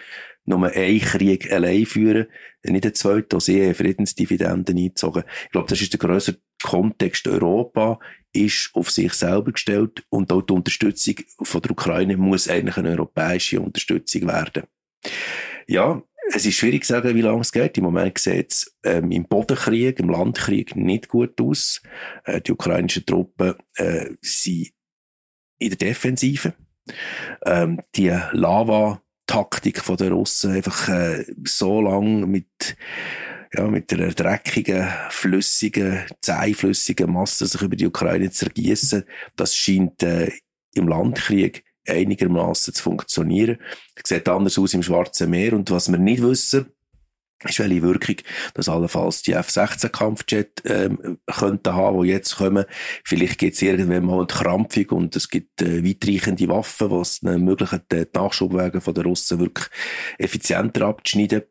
nur 0.44 0.70
einen 0.70 1.00
Krieg 1.00 1.50
allein 1.50 1.86
führen, 1.86 2.28
nicht 2.64 2.84
den 2.84 2.94
zweiten, 2.94 3.30
da 3.30 3.40
sie 3.40 3.74
Friedensdividenden 3.74 4.78
eingezogen. 4.78 5.24
Ich 5.46 5.52
glaube, 5.52 5.70
das 5.70 5.82
ist 5.82 5.94
der 5.94 6.00
grössere 6.00 6.38
Kontext. 6.62 7.26
Europa 7.28 8.00
ist 8.34 8.70
auf 8.74 8.92
sich 8.92 9.14
selber 9.14 9.54
gestellt 9.54 10.04
und 10.10 10.30
auch 10.34 10.42
die 10.42 10.54
Unterstützung 10.54 11.16
von 11.42 11.62
der 11.62 11.72
Ukraine 11.72 12.18
muss 12.18 12.50
eigentlich 12.50 12.76
eine 12.76 12.90
europäische 12.90 13.62
Unterstützung 13.62 14.28
werden. 14.28 14.64
Ja, 15.68 16.02
es 16.32 16.46
ist 16.46 16.56
schwierig 16.56 16.86
zu 16.86 16.94
sagen, 16.94 17.16
wie 17.16 17.22
lange 17.22 17.42
es 17.42 17.52
geht. 17.52 17.78
Im 17.78 17.84
Moment 17.84 18.18
sieht 18.18 18.52
es 18.52 18.76
ähm, 18.84 19.12
im 19.12 19.26
Bodenkrieg, 19.26 20.00
im 20.00 20.10
Landkrieg 20.10 20.76
nicht 20.76 21.08
gut 21.10 21.40
aus. 21.42 21.82
Äh, 22.26 22.42
die 22.42 22.52
ukrainischen 22.52 23.06
Truppen 23.06 23.56
äh, 23.76 24.10
sind 24.22 24.72
in 25.60 25.70
der 25.70 25.78
Defensive. 25.78 26.54
Ähm, 27.46 27.82
die 27.96 28.18
Lava-Taktik 28.32 29.82
der 29.98 30.12
Russen 30.12 30.54
einfach 30.54 30.90
äh, 30.90 31.26
so 31.46 31.82
lang 31.82 32.30
mit 32.30 32.76
ja, 33.56 33.68
mit 33.68 33.94
einer 33.94 34.12
dreckigen, 34.12 34.88
flüssigen, 35.10 36.02
zähflüssigen 36.22 37.12
Masse 37.12 37.46
sich 37.46 37.62
über 37.62 37.76
die 37.76 37.86
Ukraine 37.86 38.32
zu 38.32 38.46
ergießen, 38.46 39.04
das 39.36 39.56
scheint 39.56 40.02
äh, 40.02 40.32
im 40.74 40.88
Landkrieg 40.88 41.64
einigermaßen 41.88 42.74
zu 42.74 42.84
funktionieren. 42.84 43.58
Es 43.96 44.10
sieht 44.10 44.28
anders 44.30 44.58
aus 44.58 44.74
im 44.74 44.84
Schwarzen 44.84 45.30
Meer 45.30 45.54
und 45.54 45.72
was 45.72 45.92
wir 45.92 45.98
nicht 45.98 46.22
wissen, 46.24 46.68
ist, 47.46 47.60
welche 47.60 47.82
Wirkung 47.82 48.16
das 48.54 48.70
allenfalls 48.70 49.22
die 49.22 49.34
F-16-Kampfjet 49.34 50.64
ähm, 50.66 51.20
könnten 51.28 51.74
haben, 51.74 52.04
die 52.04 52.10
jetzt 52.10 52.38
kommen. 52.38 52.66
Vielleicht 53.04 53.38
gibt 53.38 53.56
es 53.56 53.62
irgendwann 53.62 54.06
mal 54.06 54.18
eine 54.20 54.28
Krampfung 54.28 54.86
und 54.98 55.16
es 55.16 55.30
gibt 55.30 55.62
äh, 55.62 55.84
weitreichende 55.84 56.48
Waffen, 56.48 56.92
es 57.02 57.22
ermöglichen, 57.24 57.82
die 57.92 58.06
Nachschubwege 58.14 58.82
von 58.82 58.94
den 58.94 59.04
Russen 59.04 59.40
wirklich 59.40 59.68
effizienter 60.18 60.86
abzuschneiden. 60.86 61.44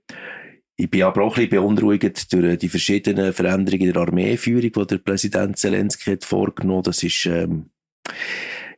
Ich 0.77 0.91
bin 0.91 1.03
aber 1.03 1.23
auch 1.23 1.37
ein 1.37 1.49
bisschen 1.49 1.63
beunruhigt 1.63 2.33
durch 2.33 2.59
die 2.59 2.69
verschiedenen 2.69 3.33
Veränderungen 3.33 3.93
der 3.93 4.03
Armeeführung, 4.03 4.73
die 4.73 4.87
der 4.87 4.99
Präsident 4.99 5.59
Zelensky 5.59 6.13
hat 6.13 6.25
vorgenommen. 6.25 6.83
Das 6.83 7.03
ist 7.03 7.27
ähm, 7.27 7.71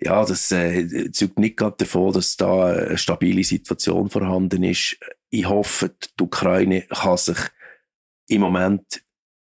ja, 0.05 0.25
das 0.25 0.53
äh, 0.53 1.11
zeugt 1.13 1.39
nicht 1.39 1.57
gerade 1.57 1.77
davon, 1.79 2.13
dass 2.13 2.37
da 2.37 2.67
eine 2.67 2.99
stabile 2.99 3.43
Situation 3.43 4.11
vorhanden 4.11 4.63
ist. 4.63 4.99
Ich 5.31 5.49
hoffe, 5.49 5.95
die 6.19 6.23
Ukraine 6.23 6.83
kann 6.83 7.17
sich 7.17 7.39
im 8.29 8.43
Moment 8.43 9.03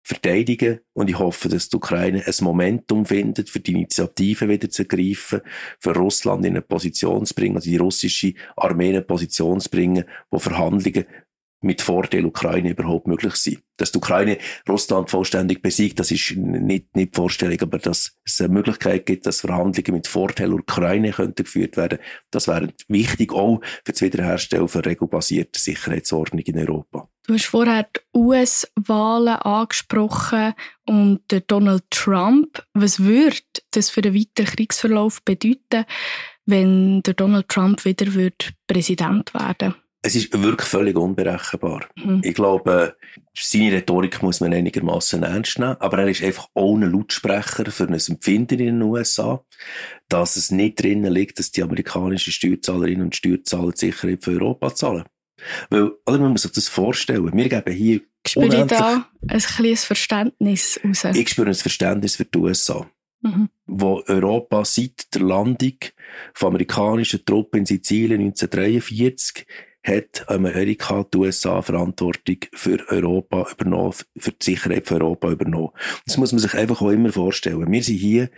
verteidigen 0.03 0.81
und 0.93 1.09
ich 1.09 1.19
hoffe, 1.19 1.49
dass 1.49 1.69
die 1.69 1.77
Ukraine 1.77 2.25
ein 2.27 2.35
Momentum 2.41 3.07
findet, 3.07 3.49
für 3.49 3.61
die 3.61 3.73
Initiative 3.73 4.49
wieder 4.49 4.69
zu 4.69 4.85
greifen, 4.85 5.41
für 5.79 5.95
Russland 5.95 6.45
in 6.45 6.55
eine 6.55 6.63
Position 6.63 7.25
zu 7.25 7.35
bringen, 7.35 7.57
also 7.57 7.71
die 7.71 7.77
russische 7.77 8.35
Armee 8.57 8.89
in 8.89 8.97
eine 8.97 9.05
Position 9.05 9.61
zu 9.61 9.71
bringen, 9.71 10.05
wo 10.31 10.41
Verhandlungen 10.41 11.05
mit 11.63 11.83
Vorteil 11.83 12.25
Ukraine 12.25 12.71
überhaupt 12.71 13.07
möglich 13.07 13.35
sein. 13.37 13.59
Dass 13.77 13.93
die 13.93 13.99
Ukraine 13.99 14.39
Russland 14.69 15.11
vollständig 15.11 15.63
besiegt, 15.63 15.99
das 15.99 16.11
ist 16.11 16.37
nicht, 16.37 16.95
nicht 16.95 17.15
Vorstellung, 17.15 17.61
aber 17.61 17.79
dass 17.79 18.17
es 18.25 18.41
eine 18.41 18.53
Möglichkeit 18.53 19.07
gibt, 19.07 19.27
dass 19.27 19.41
Verhandlungen 19.41 19.95
mit 19.95 20.07
Vorteil 20.07 20.53
Ukraine 20.53 21.13
könnten 21.13 21.45
geführt 21.45 21.77
werden, 21.77 21.99
das 22.31 22.49
wäre 22.49 22.73
wichtig 22.89 23.33
auch 23.33 23.61
für 23.85 23.93
das 23.93 24.03
Wiederherstellen 24.03 24.69
von 24.69 24.83
regelbasierter 24.83 25.59
Sicherheitsordnung 25.59 26.43
in 26.45 26.59
Europa. 26.59 27.09
Du 27.27 27.35
hast 27.35 27.47
vorher 27.47 27.85
die 27.85 28.19
US-Wahlen 28.19 29.29
angesprochen 29.37 30.55
und 30.87 31.21
Donald 31.47 31.85
Trump. 31.91 32.63
Was 32.75 32.99
würde 33.01 33.37
das 33.71 33.91
für 33.91 34.03
den 34.03 34.15
weiteren 34.15 34.47
Kriegsverlauf 34.47 35.23
bedeuten, 35.23 35.85
wenn 36.47 37.03
der 37.03 37.15
Donald 37.15 37.49
Trump 37.49 37.85
wieder 37.85 38.07
Präsident 38.67 39.33
werden 39.33 39.75
würde? 39.75 39.90
Es 40.03 40.15
ist 40.15 40.43
wirklich 40.43 40.69
völlig 40.69 40.97
unberechenbar. 40.97 41.87
Mhm. 41.97 42.21
Ich 42.25 42.35
glaube, 42.35 42.97
seine 43.35 43.73
Rhetorik 43.73 44.23
muss 44.23 44.41
man 44.41 44.55
einigermaßen 44.55 45.23
ernst 45.23 45.59
nehmen, 45.59 45.77
aber 45.79 45.99
er 45.99 46.09
ist 46.09 46.23
einfach 46.23 46.49
ohne 46.55 46.87
Lautsprecher 46.87 47.71
für 47.71 47.85
ein 47.85 47.95
Empfinden 47.95 48.61
in 48.61 48.67
den 48.67 48.83
USA, 48.83 49.45
dass 50.09 50.37
es 50.37 50.51
nicht 50.51 50.83
drinnen 50.83 51.13
liegt, 51.13 51.39
dass 51.39 51.51
die 51.51 51.63
amerikanischen 51.63 52.33
Steuerzahlerinnen 52.33 53.03
und 53.03 53.17
Steuerzahler 53.17 53.73
die 53.73 53.79
Sicherheit 53.79 54.25
für 54.25 54.33
Europa 54.33 54.75
zahlen. 54.75 55.05
Weil, 55.69 55.91
oder 56.07 56.19
man 56.19 56.33
muss 56.33 56.43
sich 56.43 56.53
das 56.53 56.69
vorstellen, 56.69 57.31
wir 57.33 57.49
geben 57.49 57.73
hier 57.73 58.01
Spüre 58.27 58.65
ich 58.65 58.67
da 58.67 59.09
ein 59.29 59.39
kleines 59.39 59.85
Verständnis 59.85 60.79
raus? 60.85 61.17
Ich 61.17 61.31
spüre 61.31 61.49
ein 61.49 61.55
Verständnis 61.55 62.17
für 62.17 62.27
die 62.27 62.39
USA. 62.39 62.87
Mhm. 63.23 63.49
Wo 63.67 64.03
Europa 64.07 64.65
seit 64.65 65.15
der 65.15 65.23
Landung 65.23 65.77
von 66.35 66.49
amerikanischen 66.49 67.25
Truppen 67.25 67.61
in 67.61 67.67
Sizilien 67.67 68.21
1943 68.21 69.47
hat 69.83 70.29
Amerika, 70.29 71.05
die 71.05 71.19
USA, 71.19 71.63
Verantwortung 71.63 72.37
für 72.53 72.79
Europa 72.89 73.47
übernommen, 73.53 73.95
für 74.17 74.33
die 74.33 74.45
Sicherheit 74.45 74.87
für 74.87 74.95
Europa 74.95 75.31
übernommen. 75.31 75.71
Das 76.07 76.17
muss 76.17 76.33
man 76.33 76.39
sich 76.39 76.55
einfach 76.55 76.83
auch 76.83 76.91
immer 76.91 77.13
vorstellen. 77.13 77.71
Wir 77.71 77.83
sind 77.83 77.97
hier 77.97 78.31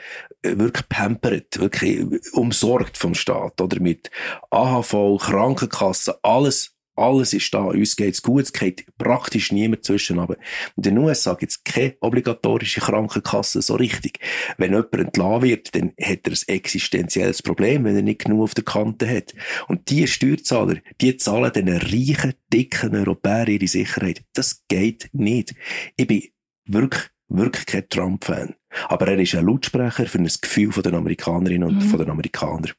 äh, 0.43 0.57
wirklich 0.59 0.89
pampert, 0.89 1.59
wirklich 1.59 2.05
umsorgt 2.33 2.97
vom 2.97 3.15
Staat, 3.15 3.61
oder 3.61 3.81
mit 3.81 4.11
AHV, 4.51 5.19
Krankenkasse, 5.19 6.19
alles 6.23 6.77
alles 6.95 7.33
ist 7.33 7.53
da, 7.55 7.61
uns 7.61 7.97
geht's 7.97 8.23
gut, 8.23 8.45
es 8.45 8.53
geht 8.53 8.87
praktisch 8.99 9.53
niemand 9.53 9.85
zwischen. 9.85 10.19
Aber 10.19 10.37
in 10.77 10.83
den 10.83 10.99
USA 10.99 11.35
gibt 11.35 11.53
es 11.53 11.65
keine 11.65 11.97
obligatorische 12.01 12.81
Krankenkasse 12.81 13.63
so 13.63 13.75
richtig. 13.75 14.19
Wenn 14.59 14.73
jemand 14.73 14.95
entlassen 14.95 15.43
wird, 15.43 15.75
dann 15.75 15.93
hat 16.01 16.27
er 16.27 16.33
ein 16.33 16.55
existenzielles 16.55 17.43
Problem, 17.43 17.85
wenn 17.85 17.97
er 17.97 18.03
nicht 18.03 18.25
genug 18.25 18.43
auf 18.43 18.55
der 18.55 18.65
Kante 18.65 19.09
hat. 19.09 19.35
Und 19.69 19.91
die 19.91 20.07
Steuerzahler, 20.07 20.77
die 21.01 21.17
zahlen 21.17 21.53
den 21.53 21.69
reichen, 21.69 22.35
dicken 22.53 22.95
Europäern 22.95 23.49
ihre 23.49 23.69
Sicherheit. 23.69 24.23
Das 24.35 24.65
geht 24.69 25.09
nicht. 25.13 25.55
Ich 25.97 26.07
bin 26.07 26.23
wirklich 26.67 27.09
wirklich 27.35 27.67
kein 27.67 27.89
Trump-Fan. 27.89 28.55
Aber 28.89 29.09
er 29.09 29.19
ist 29.19 29.35
ein 29.35 29.47
Lautsprecher 29.47 30.07
für 30.07 30.19
ein 30.19 30.29
Gefühl 30.41 30.71
den 30.83 30.95
Amerikanerinnen 30.95 31.69
und 31.69 31.77
mhm. 31.77 31.81
von 31.83 31.99
den 31.99 32.11
Amerikanern. 32.11 32.73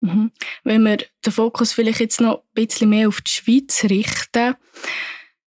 Mhm. 0.00 0.30
Wenn 0.64 0.82
wir 0.84 0.98
den 1.24 1.32
Fokus 1.32 1.72
vielleicht 1.72 2.00
jetzt 2.00 2.20
noch 2.20 2.38
ein 2.38 2.66
bisschen 2.66 2.90
mehr 2.90 3.08
auf 3.08 3.20
die 3.20 3.30
Schweiz 3.30 3.84
richten, 3.84 4.54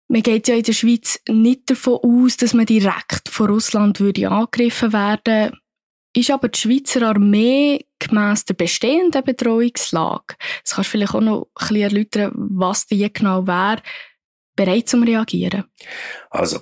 man 0.08 0.24
geht 0.24 0.48
ja 0.48 0.56
in 0.56 0.64
der 0.64 0.74
Schweiz 0.74 1.22
nicht 1.30 1.70
davon 1.70 2.00
aus, 2.04 2.38
dass 2.38 2.54
man 2.54 2.66
direkt 2.66 3.30
von 3.30 3.48
Russland 3.48 4.00
würde 4.00 4.30
angegriffen 4.30 4.92
werden 4.92 5.52
ist 6.16 6.32
aber 6.32 6.50
die 6.50 6.60
Schweizer 6.60 7.08
Armee 7.08 7.86
gemäss 8.00 8.46
der 8.46 8.56
bestehenden 8.56 9.24
Bedrohungslage, 9.24 10.36
das 10.64 10.76
kannst 10.76 10.90
du 10.90 10.92
vielleicht 10.92 11.14
auch 11.14 11.22
noch 11.22 11.42
ein 11.44 11.52
bisschen 11.56 11.82
erläutern, 11.82 12.32
was 12.36 12.88
die 12.88 13.12
genau 13.12 13.46
wäre, 13.46 13.82
bereit 14.56 14.90
zum 14.90 15.04
Reagieren? 15.04 15.66
Also, 16.30 16.60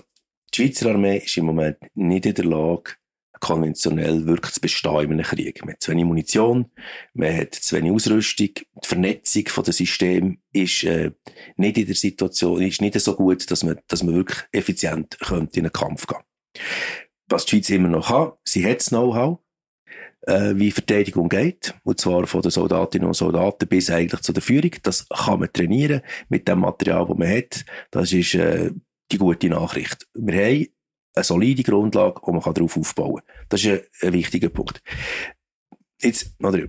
die 0.54 0.64
Schweizer 0.64 0.90
Armee 0.90 1.18
ist 1.18 1.38
im 1.38 1.46
Moment 1.46 1.78
nicht 1.94 2.26
in 2.26 2.34
der 2.34 2.46
Lage, 2.46 2.94
konventionell 3.40 4.26
wirklich 4.26 4.54
zu 4.54 4.62
bestehen 4.62 5.06
in 5.06 5.12
einem 5.14 5.24
Krieg. 5.24 5.64
Man 5.66 5.74
hat 5.74 5.82
zu 5.82 5.92
wenig 5.92 6.06
Munition, 6.06 6.72
man 7.14 7.36
hat 7.36 7.56
zu 7.56 7.76
wenig 7.76 7.92
Ausrüstung, 7.92 8.50
die 8.56 8.88
Vernetzung 8.88 9.48
von 9.48 9.64
System 9.66 10.40
ist 10.54 10.84
äh, 10.84 11.12
nicht 11.56 11.78
in 11.78 11.86
der 11.86 11.96
Situation, 11.96 12.62
ist 12.62 12.82
nicht 12.82 13.00
so 13.00 13.16
gut, 13.16 13.50
dass 13.52 13.64
man, 13.64 13.80
dass 13.88 14.04
man 14.04 14.16
wirklich 14.16 14.40
effizient 14.52 15.18
könnte 15.20 15.60
in 15.60 15.66
einen 15.66 15.74
Kampf 15.74 16.08
gehen. 16.08 16.22
Was 17.30 17.46
die 17.46 17.52
Schweiz 17.52 17.70
immer 17.70 17.90
noch 17.90 18.10
hat, 18.10 18.38
sie 18.44 18.66
hat 18.66 18.78
das 18.78 18.90
Know-how, 18.90 19.40
äh, 20.22 20.54
wie 20.56 20.72
Verteidigung 20.72 21.30
geht, 21.30 21.74
und 21.84 22.00
zwar 22.00 22.26
von 22.28 22.42
den 22.42 22.52
Soldatinnen 22.52 23.08
und 23.08 23.14
Soldaten 23.14 23.68
bis 23.68 23.90
eigentlich 23.90 24.22
zu 24.22 24.34
der 24.34 24.44
Führung. 24.44 24.72
Das 24.84 25.08
kann 25.10 25.40
man 25.40 25.52
trainieren 25.52 26.02
mit 26.30 26.48
dem 26.48 26.60
Material, 26.60 27.06
das 27.08 27.18
man 27.18 27.30
hat. 27.30 27.66
Das 27.92 28.14
ist 28.14 28.36
äh, 28.36 28.72
die 29.12 29.18
gute 29.18 29.50
Nachricht. 29.50 30.08
Wir 30.14 30.46
haben 30.46 30.68
eine 31.18 31.24
solide 31.24 31.64
Grundlage, 31.64 32.22
wo 32.24 32.32
man 32.32 32.42
darauf 32.42 32.78
aufbauen 32.78 33.22
kann. 33.26 33.46
Das 33.50 33.64
ist 33.64 33.70
ein, 33.70 34.08
ein 34.08 34.14
wichtiger 34.14 34.50
Punkt. 34.50 34.82
Jetzt, 36.02 36.36
oder, 36.40 36.68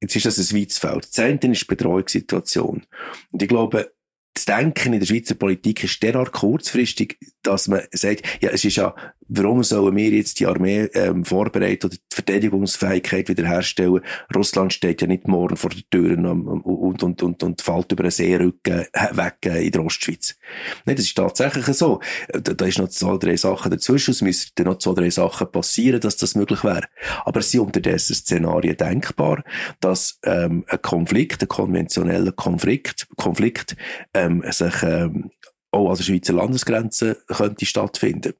jetzt 0.00 0.16
ist 0.16 0.26
das 0.26 0.38
ein 0.38 0.58
weites 0.58 0.78
Feld. 0.78 1.08
Das 1.08 1.18
eine 1.18 1.38
ist 1.52 1.62
die 1.62 1.66
Betreuungssituation. 1.66 2.86
Und 3.30 3.42
ich 3.42 3.48
glaube, 3.48 3.92
das 4.34 4.44
Denken 4.44 4.92
in 4.92 5.00
der 5.00 5.06
Schweizer 5.06 5.34
Politik 5.34 5.84
ist 5.84 6.02
derart 6.02 6.32
kurzfristig, 6.32 7.18
dass 7.42 7.68
man 7.68 7.82
sagt, 7.92 8.22
ja, 8.40 8.50
es 8.50 8.64
ist 8.64 8.76
ja, 8.76 8.94
warum 9.28 9.62
sollen 9.62 9.96
wir 9.96 10.10
jetzt 10.10 10.40
die 10.40 10.46
Armee 10.46 10.88
ähm, 10.94 11.24
vorbereiten 11.24 11.86
oder 11.86 11.96
die 11.96 12.14
Verteidigungsfähigkeit 12.14 13.28
wiederherstellen? 13.28 14.00
Russland 14.34 14.72
steht 14.72 15.00
ja 15.00 15.06
nicht 15.06 15.28
morgen 15.28 15.56
vor 15.56 15.70
den 15.70 15.84
Türen 15.90 16.26
und, 16.26 16.60
und, 16.62 17.02
und, 17.02 17.22
und, 17.22 17.42
und 17.42 17.62
fällt 17.62 17.92
über 17.92 18.04
einen 18.04 18.10
Seerücken 18.10 18.86
weg 19.12 19.36
in 19.42 19.70
der 19.70 19.84
Ostschweiz. 19.84 20.36
Nein, 20.84 20.96
das 20.96 21.06
ist 21.06 21.16
tatsächlich 21.16 21.66
so. 21.66 22.00
Da, 22.32 22.54
da 22.54 22.66
ist 22.66 22.78
noch 22.78 22.88
zwei, 22.88 23.16
drei 23.16 23.36
Sachen 23.36 23.70
dazwischen. 23.70 24.10
Es 24.10 24.22
müssen 24.22 24.50
noch 24.64 24.78
zwei, 24.78 24.94
drei 24.94 25.10
Sachen 25.10 25.50
passieren, 25.50 26.00
dass 26.00 26.16
das 26.16 26.34
möglich 26.34 26.64
wäre. 26.64 26.88
Aber 27.24 27.40
es 27.40 27.50
sind 27.50 27.60
unterdessen 27.60 28.14
Szenarien 28.14 28.76
denkbar, 28.76 29.44
dass 29.80 30.18
ähm, 30.24 30.64
ein 30.68 30.82
Konflikt, 30.82 31.42
ein 31.42 31.48
konventioneller 31.48 32.32
Konflikt, 32.32 33.08
Konflikt 33.16 33.76
ähm, 34.14 34.42
sich 34.50 34.82
ähm, 34.82 35.30
auch 35.70 35.90
an 35.90 35.96
der 35.96 36.02
Schweizer 36.04 36.32
Landesgrenze 36.32 37.22
könnte 37.26 37.66
stattfinden. 37.66 38.34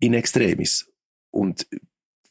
In 0.00 0.14
Extremis. 0.14 0.90
Und 1.30 1.66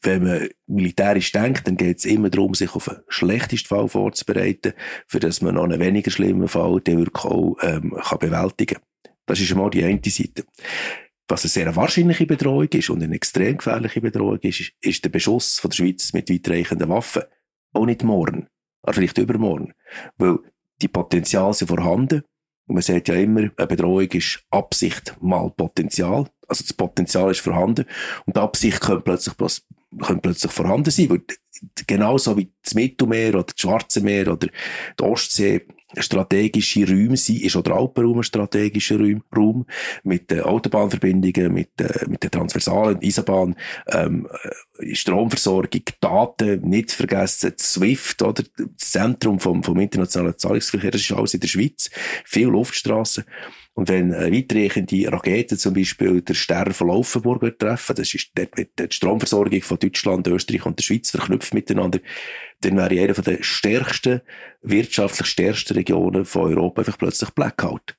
wenn 0.02 0.22
man 0.22 0.48
militärisch 0.66 1.32
denkt, 1.32 1.66
dann 1.66 1.76
geht 1.76 1.98
es 1.98 2.04
immer 2.04 2.30
darum, 2.30 2.54
sich 2.54 2.74
auf 2.74 2.88
einen 2.88 3.02
schlechtesten 3.08 3.68
Fall 3.68 3.88
vorzubereiten, 3.88 4.74
für 5.06 5.20
dass 5.20 5.40
man 5.40 5.54
noch 5.54 5.64
einen 5.64 5.80
weniger 5.80 6.10
schlimmen 6.10 6.48
Fall 6.48 6.80
den 6.80 6.98
wirklich 6.98 7.24
auch 7.24 7.56
ähm, 7.62 7.96
kann 8.00 8.18
bewältigen 8.18 8.76
kann. 8.76 9.12
Das 9.26 9.40
ist 9.40 9.50
einmal 9.50 9.70
die 9.70 9.84
eine 9.84 10.00
Seite. 10.04 10.44
Was 11.26 11.44
eine 11.44 11.50
sehr 11.50 11.74
wahrscheinliche 11.74 12.26
Bedrohung 12.26 12.68
ist 12.68 12.90
und 12.90 13.02
eine 13.02 13.14
extrem 13.14 13.56
gefährliche 13.56 14.02
Bedrohung 14.02 14.38
ist, 14.40 14.72
ist 14.80 15.04
der 15.04 15.08
Beschuss 15.08 15.58
von 15.58 15.70
der 15.70 15.76
Schweiz 15.76 16.12
mit 16.12 16.28
weitreichenden 16.28 16.90
Waffen. 16.90 17.22
Auch 17.72 17.86
nicht 17.86 18.04
morgen, 18.04 18.46
aber 18.82 18.92
vielleicht 18.92 19.16
übermorgen. 19.16 19.72
Weil 20.18 20.38
die 20.82 20.88
Potenziale 20.88 21.54
sind 21.54 21.68
vorhanden 21.68 22.24
und 22.66 22.74
man 22.74 22.82
sagt 22.82 23.08
ja 23.08 23.14
immer, 23.14 23.50
eine 23.56 23.66
Bedrohung 23.66 24.08
ist 24.08 24.42
Absicht 24.50 25.16
mal 25.20 25.50
Potenzial. 25.50 26.26
Also 26.48 26.64
das 26.64 26.72
Potenzial 26.72 27.30
ist 27.30 27.40
vorhanden 27.40 27.86
und 28.26 28.36
die 28.36 28.40
Absicht 28.40 28.80
könnte 28.80 29.02
plötzlich, 29.02 29.36
könnte 29.36 30.20
plötzlich 30.22 30.52
vorhanden 30.52 30.90
sein. 30.90 31.10
Weil 31.10 31.22
genauso 31.86 32.36
wie 32.36 32.52
das 32.62 32.74
Mittelmeer 32.74 33.34
oder 33.34 33.44
das 33.44 33.54
Schwarze 33.58 34.00
Meer 34.00 34.32
oder 34.32 34.48
die 34.98 35.02
Ostsee 35.02 35.66
strategische 36.02 36.86
Räume 36.86 37.16
sind, 37.16 37.42
ist 37.42 37.56
auch 37.56 37.62
der 37.62 37.74
Alpenraum 37.74 38.18
ein 38.18 38.22
strategischer 38.22 38.98
Raum, 39.34 39.66
mit 40.02 40.30
den 40.30 40.40
Autobahnverbindungen, 40.40 41.52
mit, 41.52 41.80
äh, 41.80 42.06
mit 42.08 42.22
der 42.22 42.30
transversalen 42.30 42.98
Eisenbahn, 43.02 43.56
ähm, 43.88 44.28
äh, 44.78 44.94
Stromversorgung, 44.94 45.82
Daten, 46.00 46.68
nicht 46.68 46.92
vergessen, 46.92 47.52
SWIFT, 47.58 48.22
oder, 48.22 48.42
das 48.56 48.90
Zentrum 48.90 49.40
vom, 49.40 49.62
vom 49.62 49.78
internationalen 49.78 50.38
Zahlungsverkehr, 50.38 50.90
das 50.90 51.02
ist 51.02 51.12
alles 51.12 51.34
in 51.34 51.40
der 51.40 51.48
Schweiz, 51.48 51.90
viel 52.24 52.48
Luftstraßen. 52.48 53.24
Und 53.74 53.88
wenn 53.88 54.12
äh, 54.12 54.30
weitreichende 54.32 55.10
Raketen 55.12 55.58
zum 55.58 55.74
Beispiel 55.74 56.22
der 56.22 56.34
Stern 56.34 56.72
von 56.72 56.88
Laufenburg 56.88 57.58
treffen, 57.58 57.96
das 57.96 58.14
ist 58.14 58.30
dort 58.34 58.56
wird 58.56 58.78
die 58.78 58.86
Stromversorgung 58.94 59.62
von 59.62 59.78
Deutschland, 59.78 60.28
Österreich 60.28 60.64
und 60.64 60.78
der 60.78 60.84
Schweiz 60.84 61.10
verknüpft 61.10 61.54
miteinander, 61.54 61.98
dann 62.60 62.76
wäre 62.76 63.02
eine 63.02 63.12
der 63.12 63.42
stärksten, 63.42 64.20
wirtschaftlich 64.62 65.26
stärksten 65.26 65.74
Regionen 65.74 66.24
von 66.24 66.52
Europa 66.52 66.82
einfach 66.82 66.98
plötzlich 66.98 67.30
Blackout. 67.30 67.96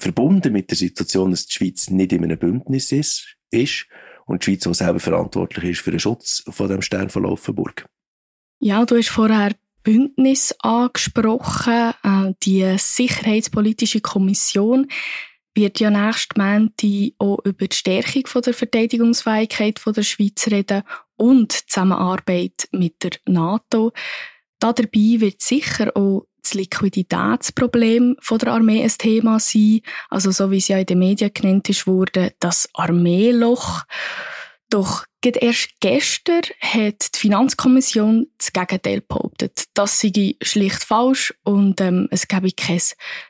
Verbunden 0.00 0.52
mit 0.52 0.70
der 0.70 0.76
Situation, 0.76 1.32
dass 1.32 1.46
die 1.46 1.54
Schweiz 1.54 1.90
nicht 1.90 2.12
in 2.12 2.22
einem 2.22 2.38
Bündnis 2.38 2.92
ist, 2.92 3.36
ist 3.50 3.86
und 4.26 4.42
die 4.46 4.52
Schweiz 4.52 4.66
auch 4.68 4.74
selber 4.74 5.00
verantwortlich 5.00 5.70
ist 5.70 5.80
für 5.80 5.90
den 5.90 5.98
Schutz 5.98 6.44
von 6.48 6.68
dem 6.68 6.82
Stern 6.82 7.10
von 7.10 7.24
Laufenburg. 7.24 7.86
Ja, 8.60 8.84
du 8.84 8.96
hast 8.96 9.08
vorher 9.08 9.56
Bündnis 9.88 10.54
angesprochen. 10.58 11.94
Äh, 12.02 12.34
die 12.42 12.76
Sicherheitspolitische 12.76 14.02
Kommission 14.02 14.86
wird 15.54 15.80
ja 15.80 15.88
nächst 15.88 16.36
Montag 16.36 17.14
auch 17.18 17.38
über 17.46 17.66
die 17.66 17.74
Stärkung 17.74 18.42
der 18.44 18.52
Verteidigungsfähigkeit 18.52 19.80
der 19.86 20.02
Schweiz 20.02 20.46
reden 20.48 20.82
und 21.16 21.54
die 21.54 21.66
Zusammenarbeit 21.66 22.68
mit 22.70 23.02
der 23.02 23.12
NATO. 23.24 23.92
Dabei 24.58 24.88
wird 24.92 25.40
sicher 25.40 25.90
auch 25.96 26.26
das 26.42 26.52
Liquiditätsproblem 26.52 28.16
der 28.30 28.48
Armee 28.48 28.82
ein 28.82 28.90
Thema 28.90 29.40
sein. 29.40 29.80
Also 30.10 30.32
so 30.32 30.50
wie 30.50 30.58
es 30.58 30.68
ja 30.68 30.76
in 30.76 30.84
den 30.84 30.98
Medien 30.98 31.30
genannt 31.32 31.86
wurde 31.86 32.34
das 32.40 32.68
Armeeloch. 32.74 33.84
Doch 34.68 35.06
erst 35.24 35.70
gestern 35.80 36.42
hat 36.60 37.14
die 37.14 37.18
Finanzkommission 37.18 38.28
das 38.38 38.52
Gegenteil 38.52 39.00
behauptet. 39.00 39.64
Das 39.74 40.00
sei 40.00 40.36
schlicht 40.40 40.84
falsch 40.84 41.34
und 41.42 41.80
ähm, 41.80 42.08
es 42.10 42.28
gebe 42.28 42.52
kein 42.52 42.80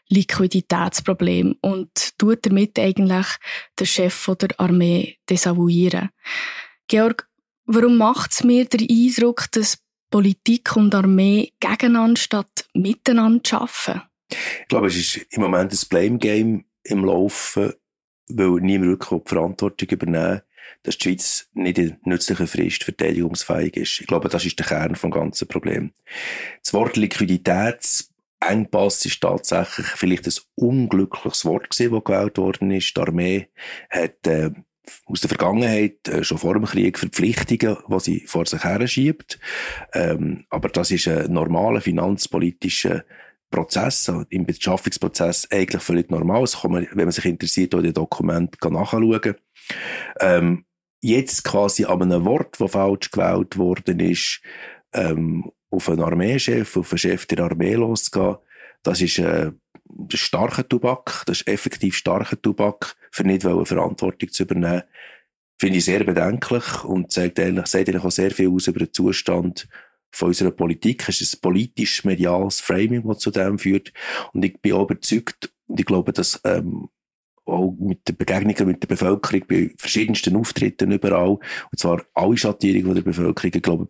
Liquiditätsproblem 0.08 1.56
und 1.62 2.18
tut 2.18 2.44
damit 2.44 2.78
eigentlich 2.78 3.26
den 3.78 3.86
Chef 3.86 4.30
der 4.38 4.60
Armee 4.60 5.18
desavouieren. 5.30 6.10
Georg, 6.88 7.26
warum 7.64 7.96
macht 7.96 8.32
es 8.32 8.44
mir 8.44 8.66
den 8.66 8.88
Eindruck, 8.88 9.46
dass 9.52 9.78
Politik 10.10 10.76
und 10.76 10.94
Armee 10.94 11.52
gegeneinander 11.60 12.20
statt 12.20 12.66
miteinander 12.74 13.62
arbeiten? 13.62 14.02
Ich 14.30 14.68
glaube, 14.68 14.88
es 14.88 14.96
ist 14.96 15.16
im 15.30 15.42
Moment 15.42 15.72
ein 15.72 15.88
Blame 15.88 16.18
Game 16.18 16.64
im 16.84 17.04
Laufen, 17.04 17.72
weil 18.28 18.60
niemand 18.60 18.90
wirklich 18.90 19.22
die 19.22 19.28
Verantwortung 19.28 19.88
übernehmen 19.88 20.42
dass 20.82 20.98
die 20.98 21.04
Schweiz 21.04 21.48
nicht 21.54 21.78
in 21.78 21.96
nützlicher 22.04 22.46
Frist 22.46 22.84
verteidigungsfähig 22.84 23.76
ist. 23.76 24.00
Ich 24.00 24.06
glaube, 24.06 24.28
das 24.28 24.44
ist 24.44 24.58
der 24.58 24.66
Kern 24.66 24.96
vom 24.96 25.10
ganzen 25.10 25.48
Problem. 25.48 25.92
Das 26.62 26.72
Wort 26.72 26.96
Liquiditätsengpass 26.96 29.04
ist 29.04 29.20
tatsächlich 29.20 29.86
vielleicht 29.86 30.26
ein 30.26 30.34
unglückliches 30.54 31.44
Wort 31.44 31.70
gewesen, 31.70 31.92
das 31.92 32.04
gewählt 32.04 32.38
worden 32.38 32.70
ist. 32.70 32.96
Die 32.96 33.00
Armee 33.00 33.48
hat 33.90 34.26
äh, 34.26 34.50
aus 35.06 35.20
der 35.20 35.28
Vergangenheit 35.28 36.08
äh, 36.08 36.24
schon 36.24 36.38
vor 36.38 36.54
dem 36.54 36.64
Krieg 36.64 36.98
Verpflichtungen, 36.98 37.76
die 37.88 38.00
sie 38.00 38.20
vor 38.26 38.46
sich 38.46 38.64
her 38.64 38.86
schiebt. 38.86 39.38
Ähm, 39.92 40.44
aber 40.50 40.68
das 40.68 40.90
ist 40.90 41.08
ein 41.08 41.32
normaler 41.32 41.80
finanzpolitischer 41.80 43.04
Prozess, 43.50 44.08
also 44.08 44.24
im 44.30 44.44
Beschaffungsprozess 44.44 45.48
eigentlich 45.50 45.82
völlig 45.82 46.10
normal. 46.10 46.42
Das 46.42 46.60
kann 46.60 46.72
man, 46.72 46.86
wenn 46.92 47.06
man 47.06 47.12
sich 47.12 47.24
interessiert, 47.24 47.74
auch 47.74 47.82
die 47.82 47.92
Dokumente 47.92 48.58
nachschauen. 48.70 49.34
Ähm, 50.20 50.64
jetzt 51.00 51.44
quasi 51.44 51.84
an 51.84 52.02
einem 52.02 52.24
Wort, 52.24 52.56
das 52.58 52.72
falsch 52.72 53.10
gewählt 53.10 53.56
worden 53.56 54.00
ist, 54.00 54.40
ähm, 54.92 55.50
auf 55.70 55.88
einen 55.88 56.02
Armeechef, 56.02 56.76
auf 56.76 56.92
einen 56.92 56.98
Chef 56.98 57.26
der 57.26 57.40
Armee 57.40 57.74
loszugehen, 57.74 58.36
das 58.82 59.00
ist 59.00 59.18
äh, 59.18 59.52
starker 60.12 60.68
Tubak, 60.68 61.24
das 61.26 61.40
ist 61.40 61.48
effektiv 61.48 61.96
starker 61.96 62.40
Tubak, 62.40 62.96
für 63.10 63.24
nicht 63.24 63.42
Verantwortung 63.42 64.30
zu 64.30 64.44
übernehmen. 64.44 64.82
Finde 65.60 65.78
ich 65.78 65.84
sehr 65.84 66.04
bedenklich 66.04 66.84
und 66.84 67.10
sagt 67.10 67.40
eigentlich, 67.40 67.66
sagt 67.66 67.88
eigentlich 67.88 68.04
auch 68.04 68.10
sehr 68.10 68.30
viel 68.30 68.48
aus 68.48 68.68
über 68.68 68.78
den 68.78 68.92
Zustand 68.92 69.68
von 70.10 70.28
unserer 70.28 70.50
Politik. 70.50 71.08
Es 71.08 71.20
ist 71.20 71.36
ein 71.36 71.40
politisch-mediales 71.40 72.60
Framing, 72.60 73.06
das 73.06 73.18
zu 73.18 73.30
dem 73.30 73.58
führt. 73.58 73.92
Und 74.32 74.44
ich 74.44 74.60
bin 74.60 74.72
auch 74.72 74.84
überzeugt, 74.84 75.52
und 75.66 75.78
ich 75.78 75.86
glaube, 75.86 76.12
dass 76.12 76.40
ähm, 76.44 76.88
auch 77.44 77.74
mit 77.78 78.06
den 78.08 78.16
Begegnungen 78.16 78.66
mit 78.66 78.82
der 78.82 78.88
Bevölkerung 78.88 79.46
bei 79.48 79.70
verschiedensten 79.76 80.36
Auftritten 80.36 80.92
überall, 80.92 81.38
und 81.70 81.78
zwar 81.78 82.04
alle 82.14 82.36
Schattierungen 82.36 82.94
der 82.94 83.02
Bevölkerung, 83.02 83.52
ich 83.54 83.62
glaube, 83.62 83.88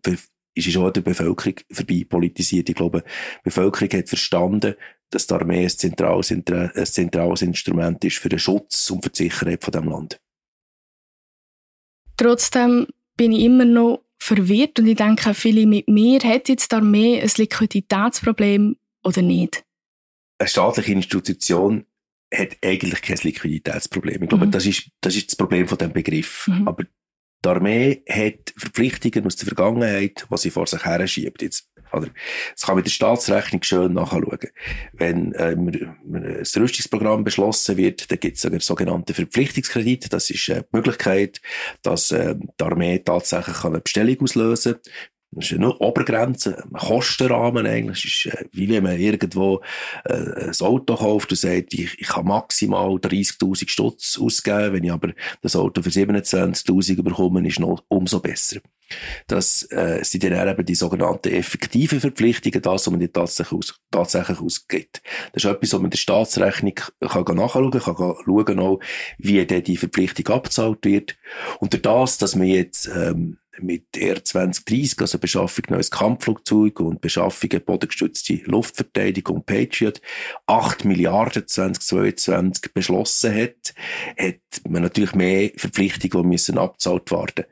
ist 0.55 0.67
es 0.67 0.77
auch 0.77 0.91
der 0.91 1.03
Bevölkerung 1.03 1.55
vorbei 1.71 2.05
politisiert. 2.09 2.69
Ich 2.69 2.75
glaube, 2.75 3.03
die 3.03 3.43
Bevölkerung 3.45 3.91
hat 3.93 4.09
verstanden, 4.09 4.75
dass 5.11 5.27
die 5.27 5.35
Armee 5.35 5.63
ein 5.63 5.69
zentrales, 5.69 6.31
ein 6.31 6.45
zentrales 6.87 7.43
Instrument 7.43 8.05
ist 8.05 8.19
für 8.19 8.29
den 8.29 8.39
Schutz 8.39 8.91
und 8.91 9.03
für 9.03 9.11
die 9.11 9.25
Sicherheit 9.25 9.65
von 9.65 9.73
dem 9.73 9.89
Land. 9.89 10.21
Trotzdem 12.17 12.89
bin 13.17 13.33
ich 13.33 13.45
immer 13.45 13.65
noch 13.65 14.03
verwirrt 14.29 14.79
und 14.79 14.87
ich 14.87 14.97
denke, 14.97 15.35
viele 15.35 15.67
mit 15.67 15.89
mir, 15.89 16.21
hat 16.21 16.49
jetzt 16.49 16.73
die 16.73 16.77
Armee 16.77 17.21
ein 17.21 17.31
Liquiditätsproblem 17.37 18.77
oder 19.05 19.23
nicht? 19.23 19.65
Eine 20.39 20.49
staatliche 20.49 20.93
Institution 20.93 21.85
hat 22.33 22.57
eigentlich 22.63 23.03
kein 23.03 23.19
Liquiditätsproblem. 23.23 24.23
Ich 24.23 24.29
glaube, 24.29 24.47
mhm. 24.47 24.51
das, 24.51 24.67
ist, 24.67 24.91
das 25.01 25.17
ist 25.17 25.29
das 25.29 25.37
Problem 25.37 25.67
von 25.67 25.79
dem 25.79 25.93
Begriff. 25.93 26.47
Mhm. 26.47 26.69
Aber 26.69 26.85
die 27.45 27.49
Armee 27.49 28.03
hat 28.09 28.53
Verpflichtungen 28.57 29.27
aus 29.27 29.37
der 29.37 29.47
Vergangenheit, 29.47 30.27
die 30.31 30.37
sie 30.37 30.51
vor 30.51 30.67
sich 30.67 30.85
her 30.85 31.07
schiebt. 31.07 31.43
Jetzt, 31.43 31.68
oder, 31.93 32.09
das 32.53 32.63
kann 32.63 32.77
mit 32.77 32.87
der 32.87 32.91
Staatsrechnung 32.91 33.63
schön 33.63 33.95
nachschauen. 33.95 34.39
Wenn 34.93 35.33
äh, 35.33 35.57
das 36.39 36.57
Rüstungsprogramm 36.57 37.25
beschlossen 37.25 37.77
wird, 37.77 38.11
dann 38.11 38.21
gibt 38.21 38.37
es 38.37 38.47
einen 38.47 38.61
sogenannten 38.61 39.15
Verpflichtungskredit. 39.15 40.13
Das 40.13 40.31
ist 40.31 40.49
äh, 40.49 40.63
die 40.63 40.77
Möglichkeit, 40.77 41.41
dass 41.83 42.11
äh, 42.11 42.35
die 42.37 42.65
Armee 42.65 42.99
tatsächlich 42.99 43.65
eine 43.65 43.81
Bestellung 43.81 44.21
auslösen 44.21 44.75
kann 44.75 44.93
Das 45.31 45.51
ist 45.51 45.59
eine 45.59 45.77
Obergrenze, 45.77 46.65
ein 46.65 46.73
Kostenrahmen 46.73 47.67
eigentlich. 47.67 48.05
Es 48.05 48.27
ist, 48.27 48.35
äh, 48.35 48.45
wie 48.53 48.69
wenn 48.71 48.83
man 48.83 48.99
irgendwo 48.99 49.61
äh, 50.05 50.47
ein 50.47 50.55
Auto 50.61 50.97
kauft 50.97 51.31
und 51.31 51.37
sagt, 51.37 51.75
ich, 51.75 52.01
ich 52.01 52.09
kann 52.09 52.27
maximal 52.27 52.95
30.000 52.95 53.69
Stutz 53.69 54.19
ausgeben, 54.19 54.73
wenn 54.73 54.85
ich 54.85 54.93
aber 54.93 55.13
das 55.43 55.55
Auto 55.55 55.83
für 55.83 55.91
27.000 55.91 57.03
bekomme, 57.03 57.47
ist 57.47 57.61
noch 57.61 57.85
umso 57.89 58.21
besser. 58.21 58.61
Das 59.27 59.71
äh, 59.71 60.03
sind 60.03 60.25
dann 60.25 60.49
eben 60.49 60.65
die 60.65 60.75
sogenannten 60.75 61.29
effektiven 61.29 62.01
Verpflichtungen, 62.01 62.63
das, 62.63 62.73
was 62.73 62.91
man 62.91 63.01
nicht 63.01 63.13
tatsächlich, 63.13 63.59
aus, 63.59 63.81
tatsächlich 63.91 64.41
ausgibt. 64.41 65.03
Das 65.35 65.45
ist 65.45 65.51
etwas, 65.51 65.73
was 65.75 65.79
man 65.79 65.85
in 65.85 65.91
der 65.91 65.99
Staatsrechnung 65.99 66.75
kann 66.75 67.37
nachschauen 67.37 67.71
kann, 67.71 67.97
kann 67.97 68.15
schauen 68.25 68.59
auch, 68.61 68.81
wie 69.19 69.45
denn 69.45 69.63
die 69.63 69.77
Verpflichtung 69.77 70.35
abgezahlt 70.35 70.85
wird. 70.87 71.19
Und 71.61 71.75
durch 71.75 71.83
das, 71.83 72.17
dass 72.17 72.35
man 72.35 72.47
jetzt 72.47 72.89
ähm, 72.89 73.37
mit 73.61 73.97
R 73.97 74.25
2030, 74.25 75.01
also 75.01 75.19
Beschaffung 75.19 75.65
neues 75.69 75.91
Kampfflugzeug 75.91 76.81
und 76.81 77.01
Beschaffung 77.01 77.51
bodengestützte 77.65 78.41
Luftverteidigung 78.45 79.45
Patriot, 79.45 80.01
8 80.47 80.85
Milliarden 80.85 81.47
2022 81.47 82.73
beschlossen 82.73 83.35
hat, 83.35 83.75
hat 84.19 84.63
man 84.69 84.83
natürlich 84.83 85.15
mehr 85.15 85.51
Verpflichtungen, 85.57 86.25
die 86.25 86.29
müssen 86.29 86.59
abgezahlt 86.59 87.11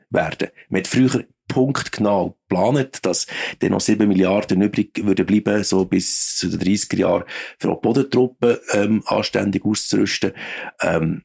werden. 0.09 0.49
Man 0.69 0.79
hat 0.79 0.87
früher 0.87 1.25
punktgenau 1.47 2.37
geplant, 2.49 3.05
dass 3.05 3.27
dann 3.59 3.71
noch 3.71 3.81
7 3.81 4.07
Milliarden 4.07 4.61
übrig 4.61 4.91
würden 5.03 5.25
bleiben, 5.25 5.63
so 5.63 5.85
bis 5.85 6.35
zu 6.35 6.49
den 6.49 6.59
30er 6.59 6.97
Jahren, 6.97 7.23
für 7.59 7.71
auch 7.71 7.81
Bodentruppen 7.81 8.57
ähm, 8.73 9.03
anständig 9.05 9.65
auszurüsten. 9.65 10.33
Ähm, 10.81 11.23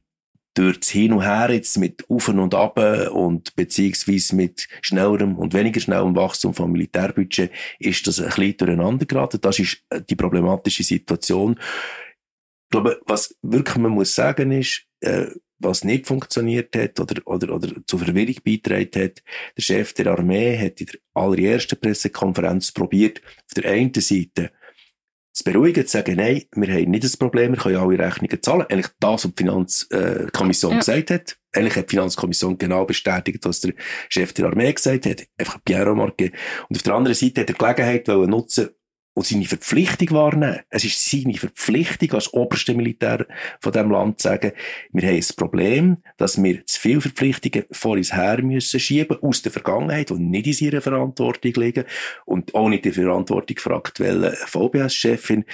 durch 0.54 0.78
Hin 0.84 1.12
und 1.12 1.22
Her 1.22 1.50
jetzt 1.50 1.78
mit 1.78 2.08
Auf 2.08 2.28
und 2.28 2.54
Ab 2.54 2.78
und 3.12 3.54
beziehungsweise 3.56 4.36
mit 4.36 4.68
schnellerem 4.82 5.36
und 5.36 5.54
weniger 5.54 5.80
schnellem 5.80 6.14
Wachstum 6.14 6.52
vom 6.54 6.72
Militärbudget 6.72 7.50
ist 7.78 8.06
das 8.06 8.20
ein 8.20 8.26
bisschen 8.26 8.56
durcheinander 8.58 9.06
geraten. 9.06 9.40
Das 9.40 9.58
ist 9.58 9.82
äh, 9.90 10.00
die 10.02 10.16
problematische 10.16 10.82
Situation. 10.82 11.58
Ich 11.58 12.70
glaube, 12.70 13.00
was 13.06 13.36
wirklich 13.42 13.76
man 13.76 13.92
muss 13.92 14.14
sagen 14.14 14.50
ist, 14.52 14.84
äh, 15.00 15.26
was 15.58 15.84
nicht 15.84 16.06
funktioniert 16.06 16.74
hat 16.76 16.98
oder, 17.00 17.22
oder, 17.26 17.54
oder 17.54 17.68
zur 17.86 18.00
Verwirrung 18.00 18.36
beigetragen 18.44 19.04
hat. 19.04 19.22
Der 19.56 19.62
Chef 19.62 19.92
der 19.94 20.08
Armee 20.08 20.58
hat 20.58 20.80
in 20.80 20.86
der 20.86 21.00
allerersten 21.14 21.78
Pressekonferenz 21.78 22.72
probiert, 22.72 23.22
auf 23.24 23.54
der 23.54 23.70
einen 23.70 23.94
Seite 23.94 24.50
zu 25.42 25.52
beruhigen, 25.52 25.86
zu 25.86 25.98
sagen, 25.98 26.16
nein, 26.16 26.42
wir 26.54 26.72
haben 26.72 26.90
nicht 26.90 27.04
das 27.04 27.16
Problem, 27.16 27.52
wir 27.52 27.58
können 27.58 27.76
alle 27.76 27.98
Rechnungen 27.98 28.42
zahlen. 28.42 28.66
Eigentlich 28.68 28.92
das, 29.00 29.24
was 29.24 29.34
die 29.34 29.42
Finanzkommission 29.42 30.72
ja. 30.72 30.78
gesagt 30.78 31.10
hat. 31.10 31.36
Eigentlich 31.52 31.76
hat 31.76 31.90
die 31.90 31.96
Finanzkommission 31.96 32.58
genau 32.58 32.84
bestätigt, 32.84 33.44
was 33.44 33.60
der 33.60 33.74
Chef 34.08 34.32
der 34.32 34.46
Armee 34.46 34.72
gesagt 34.72 35.06
hat. 35.06 35.24
Einfach 35.36 35.58
Pierre 35.64 35.94
Marquet. 35.94 36.32
Und 36.68 36.76
auf 36.76 36.82
der 36.82 36.94
anderen 36.94 37.14
Seite 37.14 37.42
hat 37.42 37.50
er 37.50 37.54
Gelegenheit 37.54 38.08
nutzen, 38.08 38.70
und 39.14 39.26
seine 39.26 39.44
Verpflichtung 39.44 40.10
wahrnehmen. 40.12 40.60
Es 40.70 40.84
ist 40.84 41.10
seine 41.10 41.34
Verpflichtung 41.34 42.12
als 42.12 42.32
oberste 42.32 42.74
Militär 42.74 43.26
von 43.60 43.72
dem 43.72 43.90
Land 43.90 44.20
zu 44.20 44.28
sagen, 44.28 44.52
wir 44.92 45.08
haben 45.08 45.16
ein 45.16 45.36
Problem, 45.36 45.96
dass 46.16 46.42
wir 46.42 46.66
zu 46.66 46.80
viele 46.80 47.00
Verpflichtungen 47.00 47.64
vor 47.70 47.92
uns 47.92 48.14
her 48.14 48.42
müssen 48.42 48.80
schieben 48.80 49.18
aus 49.22 49.42
der 49.42 49.52
Vergangenheit 49.52 50.10
und 50.10 50.30
nicht 50.30 50.46
in 50.46 50.52
seiner 50.52 50.80
Verantwortung 50.80 51.52
liegen 51.54 51.84
und 52.24 52.54
auch 52.54 52.68
nicht 52.68 52.84
die 52.84 52.92
Verantwortung 52.92 53.58
für 53.58 53.74
aktuelle 53.74 54.32
VBS-Chefin. 54.32 55.44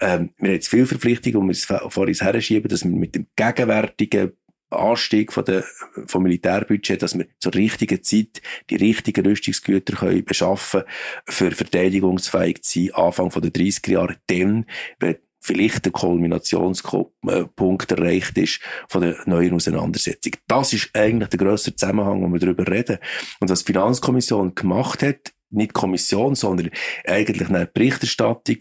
Ähm, 0.00 0.30
wir 0.38 0.52
haben 0.52 0.60
zu 0.60 0.70
viele 0.70 0.86
Verpflichtungen 0.86 1.38
und 1.38 1.68
wir 1.68 1.90
vor 1.90 2.06
uns 2.06 2.22
her 2.22 2.40
schieben, 2.40 2.68
dass 2.68 2.84
wir 2.84 2.90
mit 2.90 3.14
dem 3.14 3.26
gegenwärtigen 3.34 4.32
Anstieg 4.70 5.32
von 5.32 5.44
der, 5.44 5.64
vom 6.06 6.22
Militärbudget, 6.22 7.02
dass 7.02 7.16
wir 7.16 7.26
zur 7.38 7.54
richtigen 7.54 8.02
Zeit 8.02 8.42
die 8.70 8.76
richtigen 8.76 9.26
Rüstungsgüter 9.26 9.96
können 9.96 10.24
beschaffen 10.24 10.82
für 11.26 11.50
verteidigungsfähig 11.50 12.62
zu 12.62 12.80
sein, 12.80 12.94
Anfang 12.94 13.30
der 13.30 13.52
30er 13.52 13.90
Jahre, 13.90 14.16
dann, 14.26 14.66
wenn 14.98 15.16
vielleicht 15.40 15.84
der 15.84 15.92
Kulminationspunkt 15.92 17.92
erreicht 17.92 18.36
ist 18.38 18.60
von 18.88 19.02
der 19.02 19.16
neuen 19.26 19.54
Auseinandersetzung. 19.54 20.32
Das 20.46 20.72
ist 20.72 20.90
eigentlich 20.94 21.30
der 21.30 21.38
grösste 21.38 21.74
Zusammenhang, 21.74 22.22
wo 22.22 22.32
wir 22.32 22.40
darüber 22.40 22.70
reden. 22.70 22.98
Und 23.40 23.48
was 23.48 23.64
die 23.64 23.72
Finanzkommission 23.72 24.54
gemacht 24.54 25.02
hat, 25.02 25.32
nicht 25.50 25.72
Kommission, 25.72 26.34
sondern 26.34 26.70
eigentlich 27.06 27.48
eine 27.48 27.66
Berichterstattung 27.66 28.58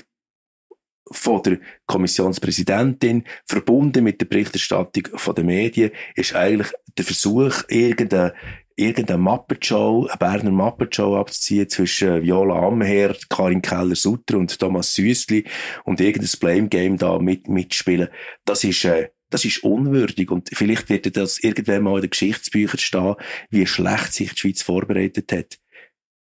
von 1.11 1.41
der 1.43 1.59
Kommissionspräsidentin, 1.85 3.23
verbunden 3.45 4.03
mit 4.03 4.21
der 4.21 4.25
Berichterstattung 4.25 5.07
von 5.15 5.35
den 5.35 5.47
Medien, 5.47 5.91
ist 6.15 6.35
eigentlich 6.35 6.71
der 6.97 7.05
Versuch, 7.05 7.63
irgendeine 7.69 8.33
irgendeine 8.77 9.17
Muppet-Show, 9.17 10.07
eine 10.07 10.17
Berner 10.17 10.51
Muppet-Show 10.51 11.15
abzuziehen 11.15 11.67
zwischen 11.67 12.21
Viola 12.21 12.67
Amherd, 12.67 13.27
Karin 13.29 13.61
Keller-Sutter 13.61 14.37
und 14.37 14.57
Thomas 14.57 14.93
Süssli 14.93 15.45
und 15.83 15.99
irgendein 15.99 16.29
Blame-Game 16.39 16.97
da 16.97 17.17
mit, 17.17 17.47
mitspielen. 17.49 18.09
Das 18.45 18.63
ist, 18.63 18.85
äh, 18.85 19.09
das 19.31 19.45
ist 19.45 19.63
unwürdig 19.63 20.29
und 20.29 20.49
vielleicht 20.53 20.89
wird 20.89 21.17
das 21.17 21.39
irgendwann 21.39 21.83
mal 21.83 21.95
in 21.95 22.01
den 22.01 22.11
Geschichtsbüchern 22.11 22.79
stehen, 22.79 23.15
wie 23.49 23.65
schlecht 23.65 24.13
sich 24.13 24.33
die 24.33 24.39
Schweiz 24.39 24.61
vorbereitet 24.61 25.31
hat. 25.31 25.57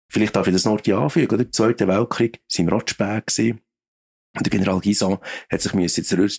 Vielleicht 0.10 0.36
darf 0.36 0.48
ich 0.48 0.54
das 0.54 0.66
noch 0.66 0.86
anfügen, 0.86 1.34
oder? 1.34 1.46
Im 1.46 1.54
Zweiten 1.54 1.88
Weltkrieg 1.88 2.42
sind 2.48 2.70
wir 2.70 2.82
spät 2.86 3.28
gewesen. 3.28 3.62
Der 4.34 4.50
General 4.50 4.80
Gison 4.80 5.18
hat 5.50 5.62
sich 5.62 5.74
müssen 5.74 6.06
zurück, 6.06 6.32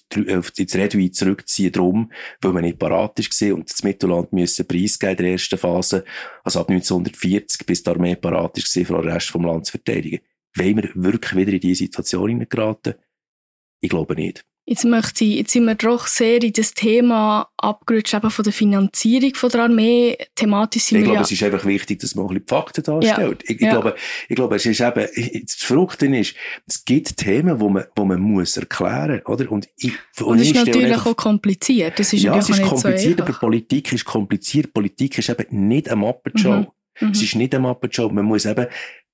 ins 0.56 0.74
Redui 0.74 1.10
zurückziehen, 1.10 1.72
drum, 1.72 2.10
weil 2.40 2.52
man 2.52 2.62
nicht 2.62 2.78
parat 2.78 3.18
war 3.18 3.54
und 3.54 3.70
das 3.70 3.82
Mittelland 3.82 4.32
müssen 4.32 4.66
preisgeben 4.66 5.18
in 5.18 5.24
der 5.24 5.32
ersten 5.32 5.58
Phase, 5.58 6.04
also 6.42 6.60
ab 6.60 6.70
1940, 6.70 7.66
bis 7.66 7.82
die 7.82 7.90
Armee 7.90 8.16
parat 8.16 8.56
war, 8.56 8.84
für 8.84 9.02
den 9.02 9.10
Rest 9.10 9.28
vom 9.28 9.44
Land 9.44 9.66
zu 9.66 9.72
verteidigen. 9.72 10.20
Wollen 10.56 10.76
wir 10.76 10.90
wirklich 10.94 11.36
wieder 11.36 11.52
in 11.52 11.60
diese 11.60 11.84
Situation 11.84 12.48
geraten? 12.48 12.94
Ich 13.80 13.90
glaube 13.90 14.14
nicht. 14.14 14.42
Jetzt 14.64 14.84
möchte 14.84 15.24
ich, 15.24 15.38
jetzt 15.38 15.52
sind 15.52 15.64
wir 15.64 15.74
doch 15.74 16.06
sehr 16.06 16.40
in 16.40 16.52
das 16.52 16.72
Thema 16.72 17.48
abgerutscht, 17.56 18.14
eben 18.14 18.30
von 18.30 18.44
der 18.44 18.52
Finanzierung 18.52 19.34
von 19.34 19.50
der 19.50 19.62
Armee. 19.64 20.16
Thematisch 20.36 20.84
sind 20.84 20.98
ich 20.98 21.04
glaube, 21.04 21.16
ja 21.16 21.22
es 21.22 21.32
ist 21.32 21.42
einfach 21.42 21.64
wichtig, 21.64 21.98
dass 21.98 22.14
man 22.14 22.26
ein 22.26 22.28
bisschen 22.28 22.46
die 22.46 22.54
Fakten 22.54 22.82
darstellt. 22.84 23.42
Ja. 23.42 23.50
Ich, 23.50 23.56
ich 23.56 23.60
ja. 23.60 23.70
glaube, 23.72 23.96
ich 24.28 24.36
glaube, 24.36 24.54
es 24.54 24.64
ist 24.64 24.80
eben, 24.80 25.42
das 25.42 25.54
Verrückte 25.56 26.06
ist, 26.06 26.36
es 26.68 26.84
gibt 26.84 27.16
Themen, 27.16 27.58
wo 27.58 27.70
man, 27.70 27.86
wo 27.96 28.04
man 28.04 28.20
muss 28.20 28.56
erklären, 28.56 29.20
oder? 29.26 29.50
Und 29.50 29.68
ich, 29.78 29.94
und, 30.20 30.26
und 30.26 30.38
es 30.38 30.46
ist 30.46 30.54
natürlich 30.54 30.92
einfach, 30.92 31.06
auch 31.06 31.16
kompliziert. 31.16 31.98
Das 31.98 32.12
ist 32.12 32.22
ja, 32.22 32.36
es 32.36 32.48
ist 32.48 32.62
kompliziert, 32.62 33.18
so 33.18 33.24
aber 33.24 33.32
Politik 33.32 33.92
ist 33.92 34.04
kompliziert. 34.04 34.72
Politik 34.72 35.18
ist 35.18 35.28
eben 35.28 35.68
nicht 35.68 35.88
eine 35.88 35.96
Muppet-Show. 35.96 36.50
Mhm. 36.50 36.66
Mhm. 37.00 37.10
Es 37.10 37.22
ist 37.22 37.34
nicht 37.34 37.52
eine 37.52 37.62
Muppet-Show. 37.66 38.10
Man 38.10 38.26
muss 38.26 38.44
eben 38.44 38.66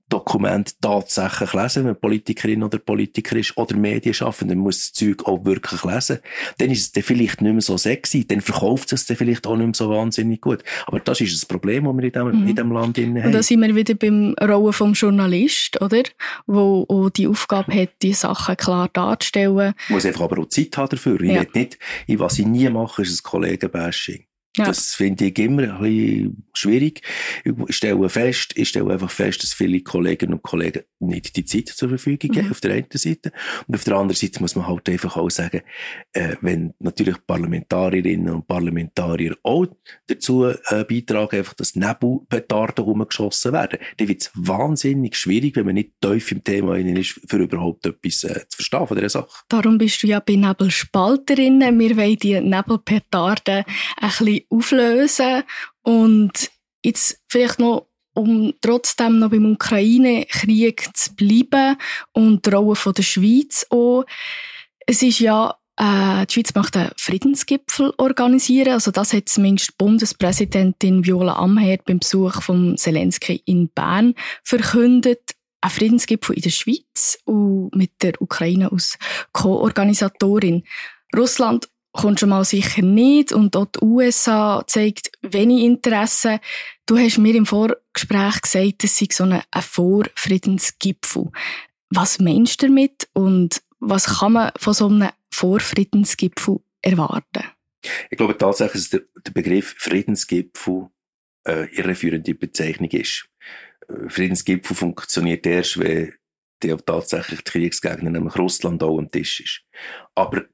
Dokument 0.09 0.81
tatsächlich 0.81 1.53
lesen, 1.53 1.85
wenn 1.85 1.99
Politikerin 1.99 2.63
oder 2.63 2.79
Politiker 2.79 3.37
ist 3.37 3.57
oder 3.57 3.77
Medien 3.77 4.15
schaffen, 4.15 4.49
dann 4.49 4.59
muss 4.59 4.79
das 4.79 4.93
Zeug 4.93 5.27
auch 5.27 5.45
wirklich 5.45 5.85
lesen. 5.85 6.19
Dann 6.59 6.71
ist 6.71 6.81
es 6.81 6.93
dann 6.93 7.03
vielleicht 7.03 7.43
nicht 7.43 7.53
mehr 7.53 7.61
so 7.61 7.77
sexy, 7.77 8.27
dann 8.27 8.41
verkauft 8.41 8.93
es 8.93 9.07
dann 9.07 9.17
vielleicht 9.17 9.47
auch 9.47 9.57
nicht 9.57 9.67
mehr 9.67 9.75
so 9.75 9.91
wahnsinnig 9.91 10.41
gut. 10.41 10.65
Aber 10.87 11.01
das 11.01 11.21
ist 11.21 11.35
das 11.35 11.47
Problem, 11.47 11.85
das 11.85 11.97
wir 11.97 12.05
in 12.05 12.13
diesem, 12.13 12.43
mhm. 12.43 12.49
in 12.49 12.71
Land 12.71 12.99
haben. 12.99 13.25
Und 13.27 13.33
da 13.33 13.43
sind 13.43 13.61
wir 13.61 13.75
wieder 13.75 13.95
beim 13.95 14.35
Rollen 14.41 14.73
vom 14.73 14.93
Journalist, 14.95 15.81
oder? 15.83 16.03
Wo 16.47 16.87
auch 16.89 17.11
die 17.11 17.27
Aufgabe 17.27 17.75
hat, 17.75 17.91
die 18.03 18.15
Sachen 18.15 18.57
klar 18.57 18.89
darzustellen. 18.93 19.75
Muss 19.89 20.07
einfach 20.07 20.23
aber 20.23 20.41
auch 20.41 20.49
Zeit 20.49 20.77
haben 20.77 20.89
dafür. 20.89 21.21
Ich 21.21 21.33
ja. 21.33 21.45
nicht, 21.55 21.79
was 22.09 22.39
ich 22.39 22.47
nie 22.47 22.69
mache, 22.69 23.03
ist 23.03 23.21
ein 23.21 23.23
Kollegenbashing. 23.23 24.28
Ja. 24.59 24.65
Das 24.67 24.95
finde 24.95 25.27
ich 25.27 25.39
immer 25.39 25.63
ein 25.63 25.81
bisschen 25.81 26.45
schwierig. 26.53 27.03
Ich 27.45 27.77
stelle 27.77 28.09
fest, 28.09 28.53
ich 28.57 28.69
stelle 28.69 28.93
einfach 28.93 29.11
fest, 29.11 29.43
dass 29.43 29.55
viele 29.55 29.81
Kolleginnen 29.81 30.35
und 30.35 30.43
Kollegen 30.43 30.83
nicht 30.99 31.37
die 31.37 31.45
Zeit 31.45 31.69
zur 31.69 31.89
Verfügung 31.89 32.35
haben, 32.37 32.47
mhm. 32.47 32.51
auf 32.51 32.61
der 32.61 32.75
einen 32.75 32.87
Seite. 32.93 33.33
Und 33.67 33.77
auf 33.77 33.85
der 33.85 33.95
anderen 33.95 34.17
Seite 34.17 34.41
muss 34.41 34.57
man 34.57 34.67
halt 34.67 34.89
einfach 34.89 35.17
auch 35.17 35.31
sagen, 35.31 35.63
äh, 36.13 36.37
wenn 36.41 36.75
natürlich 36.81 37.17
Parlamentarierinnen 37.27 38.35
und 38.35 38.49
Parlamentarier 38.49 39.37
auch 39.43 39.67
dazu 40.07 40.47
äh, 40.47 40.85
beitragen, 40.85 41.37
einfach, 41.37 41.55
dass 41.55 41.77
Nebelpetarden 41.77 42.85
rumgeschossen 42.85 43.53
werden, 43.53 43.79
dann 43.97 44.09
wird 44.09 44.23
es 44.23 44.31
wahnsinnig 44.35 45.17
schwierig, 45.17 45.57
wenn 45.57 45.67
man 45.67 45.75
nicht 45.75 45.93
tief 46.01 46.33
im 46.33 46.43
Thema 46.43 46.77
ist, 46.77 47.21
für 47.29 47.39
überhaupt 47.39 47.87
etwas 47.87 48.25
äh, 48.25 48.47
zu 48.49 48.57
verstehen 48.57 48.87
von 48.87 48.97
dieser 48.97 49.09
Sache. 49.09 49.29
Darum 49.49 49.79
bist 49.79 50.03
du 50.03 50.09
ja 50.09 50.21
bei 50.21 50.35
Nebelspalterinnen. 50.35 51.79
Wir 51.79 51.97
wollen 51.97 52.17
die 52.17 52.41
Nebelpetarden 52.41 53.65
ein 53.65 54.09
bisschen 54.09 54.41
auflösen 54.51 55.45
und 55.83 56.51
jetzt 56.83 57.21
vielleicht 57.29 57.59
noch 57.59 57.89
um 58.19 58.53
trotzdem 58.61 59.21
noch 59.21 59.31
beim 59.31 59.53
Ukraine-Krieg 59.53 60.91
zu 60.95 61.15
bleiben 61.15 61.77
und 62.13 62.45
die 62.45 62.51
Rolle 62.51 62.75
von 62.75 62.93
der 62.93 63.05
Schweiz 63.05 63.65
auch. 63.71 64.05
Es 64.87 65.03
ist 65.03 65.21
ja, 65.21 65.57
äh, 65.77 66.27
die 66.27 66.35
Schweiz 66.35 66.53
macht 66.55 66.77
einen 66.77 66.91
Friedensgipfel 66.97 67.95
organisieren. 67.97 68.73
Also 68.73 68.91
das 68.91 69.13
hat 69.13 69.29
zumindest 69.29 69.79
Bundespräsidentin 69.79 71.07
Viola 71.07 71.37
Amherd 71.37 71.85
beim 71.85 72.01
Besuch 72.01 72.43
von 72.43 72.77
Zelensky 72.77 73.41
in 73.45 73.69
Bern 73.69 74.15
verkündet. 74.43 75.37
Ein 75.61 75.71
Friedensgipfel 75.71 76.35
in 76.35 76.43
der 76.43 76.51
Schweiz 76.51 77.19
und 77.25 77.71
mit 77.77 77.93
der 78.03 78.21
Ukraine 78.21 78.73
als 78.73 78.99
Co-Organisatorin. 79.33 80.65
Russland 81.17 81.69
kommt 81.99 82.21
schon 82.21 82.29
mal 82.29 82.45
sicher 82.45 82.83
nicht 82.83 83.33
und 83.33 83.57
auch 83.57 83.67
die 83.67 83.81
USA 83.83 84.63
zeigt 84.69 85.11
wenig 85.21 85.65
Interesse. 85.65 86.39
Du 86.87 86.97
hast 86.97 87.19
mir 87.19 87.35
im 87.35 87.45
Vorgespräch 87.45 88.41
gesagt, 88.41 88.85
es 88.85 88.99
sei 88.99 89.09
so 89.11 89.25
ein, 89.25 89.43
ein 89.51 89.63
Vorfriedensgipfel. 89.63 91.33
Was 91.91 92.21
meinst 92.21 92.63
du 92.63 92.69
damit 92.69 93.09
und 93.15 93.63
was 93.81 94.21
kann 94.21 94.35
man 94.35 94.53
von 94.57 94.75
so 94.75 94.87
einem 94.87 95.09
Vorfriedensgipfel 95.33 96.61
erwarten? 96.83 97.45
Ich 98.11 98.17
glaube 98.17 98.39
tatsächlich, 98.39 98.91
dass 98.91 99.01
der, 99.25 99.33
Begriff 99.33 99.75
Friedensgipfel 99.79 100.91
äh, 101.49 101.67
irreführende 101.75 102.35
Bezeichnung 102.35 102.91
ist. 102.91 103.29
Äh, 103.89 104.09
Friedensgipfel 104.09 104.77
funktioniert 104.77 105.45
erst, 105.47 105.81
wenn 105.81 106.15
der 106.63 106.77
tatsächlich 106.79 107.43
die 107.43 107.51
Kriegsgegner, 107.51 108.11
nämlich 108.11 108.37
Russland, 108.37 108.85
auch 108.85 108.99
am 108.99 109.11
Tisch 109.11 109.41
ist. 109.41 109.63
Aber 110.15 110.45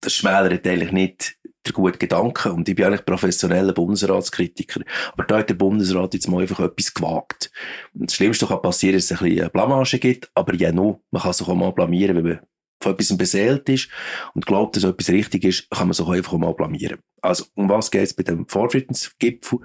das 0.00 0.14
schmälert 0.14 0.66
eigentlich 0.66 0.92
nicht 0.92 1.36
der 1.66 1.72
gute 1.72 1.98
Gedanke. 1.98 2.52
Und 2.52 2.68
ich 2.68 2.74
bin 2.74 2.86
eigentlich 2.86 3.04
professioneller 3.04 3.72
Bundesratskritiker. 3.72 4.80
Aber 5.12 5.24
da 5.24 5.38
hat 5.38 5.50
der 5.50 5.54
Bundesrat 5.54 6.14
jetzt 6.14 6.28
mal 6.28 6.42
einfach 6.42 6.60
etwas 6.60 6.94
gewagt. 6.94 7.50
Und 7.94 8.10
das 8.10 8.16
Schlimmste 8.16 8.46
kann 8.46 8.62
passieren, 8.62 8.96
dass 8.96 9.10
es 9.10 9.20
ein 9.20 9.28
bisschen 9.28 9.50
Blamage 9.50 9.98
gibt. 9.98 10.30
Aber 10.34 10.54
ja, 10.54 10.72
nur, 10.72 11.00
man 11.10 11.22
kann 11.22 11.32
sich 11.32 11.46
auch 11.46 11.54
mal 11.54 11.72
blamieren, 11.72 12.16
wenn 12.16 12.24
man 12.24 12.40
von 12.82 12.92
etwas 12.92 13.16
beseelt 13.16 13.68
ist 13.68 13.90
und 14.34 14.46
glaubt, 14.46 14.74
dass 14.74 14.84
etwas 14.84 15.10
richtig 15.10 15.44
ist, 15.44 15.70
kann 15.70 15.88
man 15.88 15.92
sich 15.92 16.06
auch 16.06 16.12
einfach 16.12 16.32
mal 16.38 16.54
blamieren. 16.54 16.98
Also, 17.20 17.44
um 17.54 17.68
was 17.68 17.90
geht 17.90 18.04
es 18.04 18.14
bei 18.14 18.22
dem 18.22 18.48
Vorfriedensgipfel? 18.48 19.58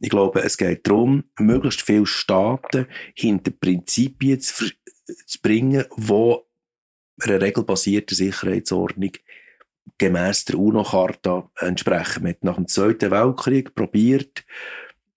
Ich 0.00 0.10
glaube, 0.10 0.42
es 0.42 0.56
geht 0.56 0.86
darum, 0.86 1.24
möglichst 1.40 1.82
viele 1.82 2.06
Staaten 2.06 2.86
hinter 3.16 3.50
Prinzipien 3.50 4.38
zu, 4.38 4.70
zu 5.26 5.40
bringen, 5.42 5.84
wo 5.96 6.46
einer 7.20 7.40
regelbasierten 7.40 8.16
Sicherheitsordnung 8.16 9.12
gemäss 9.98 10.44
der 10.44 10.58
UNO-Charta 10.58 11.50
entsprechen. 11.58 12.22
Man 12.22 12.32
hat 12.32 12.44
nach 12.44 12.56
dem 12.56 12.68
Zweiten 12.68 13.10
Weltkrieg 13.10 13.74
probiert, 13.74 14.44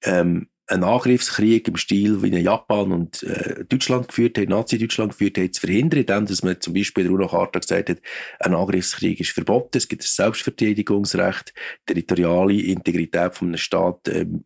ähm, 0.03 0.47
einen 0.67 0.83
Angriffskrieg 0.83 1.67
im 1.67 1.77
Stil, 1.77 2.23
wie 2.23 2.29
in 2.29 2.43
Japan 2.43 2.91
und 2.91 3.21
äh, 3.23 3.65
Deutschland 3.65 4.07
geführt 4.07 4.37
hat, 4.37 4.49
Nazi-Deutschland 4.49 5.11
geführt 5.11 5.37
hat, 5.37 5.53
zu 5.53 5.61
verhindern, 5.61 5.99
indem 5.99 6.25
dass 6.25 6.43
man 6.43 6.59
zum 6.59 6.73
Beispiel 6.73 7.05
in 7.05 7.11
der 7.11 7.19
UNO-Charta 7.19 7.59
gesagt 7.59 7.89
hat, 7.89 7.97
ein 8.39 8.55
Angriffskrieg 8.55 9.19
ist 9.19 9.31
verboten, 9.31 9.77
es 9.77 9.87
gibt 9.87 10.01
ein 10.01 10.07
Selbstverteidigungsrecht, 10.07 11.53
territoriale 11.85 12.61
Integrität 12.61 13.35
von 13.35 13.49
einem 13.49 13.57
Staat 13.57 14.07
ähm, 14.07 14.45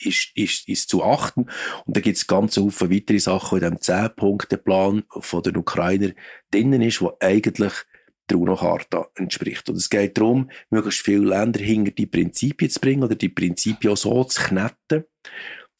ist, 0.00 0.30
ist, 0.34 0.68
ist 0.68 0.88
zu 0.88 1.04
achten. 1.04 1.42
Und 1.86 1.96
da 1.96 2.00
gibt 2.00 2.16
es 2.16 2.26
ganz 2.26 2.54
viele 2.54 2.90
weitere 2.90 3.18
Sachen, 3.18 3.58
in 3.58 3.76
diesem 3.76 3.78
10-Punkte-Plan 3.78 5.04
von 5.08 5.42
den 5.42 5.56
Ukrainer 5.56 6.10
drinnen 6.50 6.82
ist, 6.82 7.00
wo 7.00 7.16
eigentlich 7.20 7.72
der 8.30 8.38
UNO-Charta 8.38 9.08
entspricht. 9.14 9.68
Und 9.68 9.76
es 9.76 9.90
geht 9.90 10.18
darum, 10.18 10.50
möglichst 10.70 11.04
viele 11.04 11.26
Länder 11.26 11.60
hinter 11.60 11.90
die 11.90 12.06
Prinzipien 12.06 12.70
zu 12.70 12.80
bringen 12.80 13.02
oder 13.02 13.14
die 13.14 13.28
Prinzipien 13.28 13.92
auch 13.92 13.96
so 13.96 14.24
zu 14.24 14.42
knetten, 14.42 15.04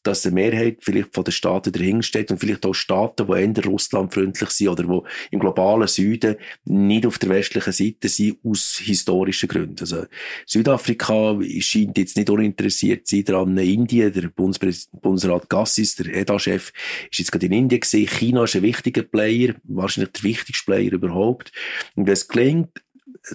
dass 0.03 0.25
eine 0.25 0.35
Mehrheit 0.35 0.77
vielleicht 0.81 1.13
von 1.13 1.23
den 1.23 1.31
Staaten 1.31 1.71
dahinter 1.71 2.03
steht 2.03 2.31
und 2.31 2.39
vielleicht 2.39 2.65
auch 2.65 2.73
Staaten, 2.73 3.27
die 3.27 3.33
eher 3.33 3.65
russlandfreundlich 3.65 4.49
sind 4.49 4.67
oder 4.67 4.83
die 4.83 4.99
im 5.31 5.39
globalen 5.39 5.87
Süden 5.87 6.35
nicht 6.65 7.05
auf 7.05 7.17
der 7.17 7.29
westlichen 7.29 7.73
Seite 7.73 8.09
sind, 8.09 8.37
aus 8.43 8.81
historischen 8.83 9.49
Gründen. 9.49 9.79
Also 9.79 10.05
Südafrika 10.45 11.37
scheint 11.59 11.97
jetzt 11.97 12.17
nicht 12.17 12.29
uninteressiert 12.29 13.07
zu 13.07 13.15
sein 13.15 13.25
daran. 13.25 13.57
Indien, 13.57 14.11
der 14.11 14.29
Bundesrat 14.29 15.49
Gassis, 15.49 15.95
der 15.95 16.13
EDA-Chef, 16.13 16.73
ist 17.09 17.19
jetzt 17.19 17.31
gerade 17.31 17.45
in 17.45 17.53
Indien 17.53 17.81
gesehen. 17.81 18.07
China 18.07 18.43
ist 18.43 18.55
ein 18.55 18.61
wichtiger 18.61 19.03
Player, 19.03 19.55
wahrscheinlich 19.63 20.11
der 20.13 20.23
wichtigste 20.23 20.65
Player 20.65 20.91
überhaupt. 20.91 21.51
Und 21.95 22.05
wenn 22.07 22.13
es 22.13 22.27
gelingt, 22.27 22.81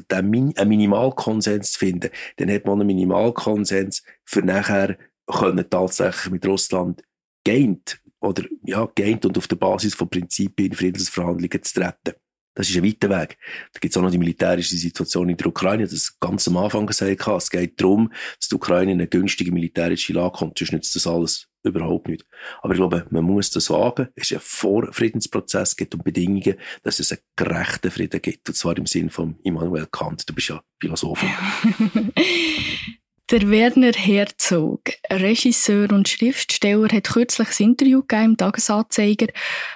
einen 0.09 0.55
Minimalkonsens 0.67 1.73
zu 1.73 1.79
finden, 1.79 2.11
dann 2.37 2.51
hat 2.51 2.67
man 2.67 2.81
einen 2.81 2.89
Minimalkonsens 2.89 4.03
für 4.25 4.43
nachher 4.43 4.99
können 5.29 5.69
tatsächlich 5.69 6.33
mit 6.33 6.47
Russland 6.47 7.03
geeint 7.45 8.01
oder 8.21 8.45
ja, 8.65 8.89
geeint 8.95 9.25
und 9.25 9.39
auf 9.39 9.47
der 9.47 9.57
Basis 9.57 9.95
von 9.95 10.09
Prinzipien 10.09 10.71
in 10.71 10.77
Friedensverhandlungen 10.77 11.63
zu 11.63 11.75
treten. 11.75 12.15
Das 12.55 12.69
ist 12.69 12.77
ein 12.77 12.85
weiter 12.85 13.09
Weg. 13.09 13.39
Da 13.73 13.79
gibt 13.79 13.93
es 13.93 13.97
auch 13.97 14.03
noch 14.03 14.11
die 14.11 14.19
militärische 14.19 14.75
Situation 14.75 15.29
in 15.29 15.37
der 15.37 15.47
Ukraine, 15.47 15.87
das 15.87 16.19
ganz 16.19 16.49
am 16.49 16.57
Anfang 16.57 16.87
gesagt 16.87 17.25
habe. 17.25 17.37
Es 17.39 17.51
geht 17.51 17.81
darum, 17.81 18.13
dass 18.37 18.49
die 18.49 18.57
Ukraine 18.57 18.91
in 18.91 18.99
eine 18.99 19.07
günstige 19.07 19.53
militärische 19.53 20.13
Lage 20.13 20.39
kommt, 20.39 20.59
sonst 20.59 20.73
nützt 20.73 20.97
das 20.97 21.07
alles 21.07 21.47
überhaupt 21.63 22.09
nicht. 22.09 22.27
Aber 22.63 22.73
ich 22.73 22.79
glaube, 22.79 23.07
man 23.11 23.23
muss 23.23 23.51
das 23.51 23.67
sagen, 23.67 24.09
es 24.17 24.33
ist 24.33 24.39
ein 24.39 24.41
Vorfriedensprozess 24.43 25.77
gibt 25.77 25.95
und 25.95 26.03
Bedingungen, 26.03 26.57
dass 26.83 26.99
es 26.99 27.13
einen 27.13 27.21
gerechten 27.37 27.93
Frieden 27.93 28.21
gibt. 28.21 28.49
Und 28.49 28.55
zwar 28.57 28.77
im 28.77 28.87
Sinn 28.87 29.11
von 29.11 29.39
Immanuel 29.45 29.87
Kant. 29.87 30.29
Du 30.29 30.35
bist 30.35 30.49
ja 30.49 30.61
Philosoph. 30.81 31.25
Der 33.31 33.51
Werner 33.51 33.93
Herzog, 33.93 34.81
Regisseur 35.11 35.93
und 35.93 36.09
Schriftsteller, 36.09 36.89
hat 36.91 37.09
kürzlich 37.09 37.61
ein 37.61 37.67
Interview 37.67 38.01
gegeben 38.01 38.31
im 38.31 38.37
Tagesanzeiger, 38.39 39.27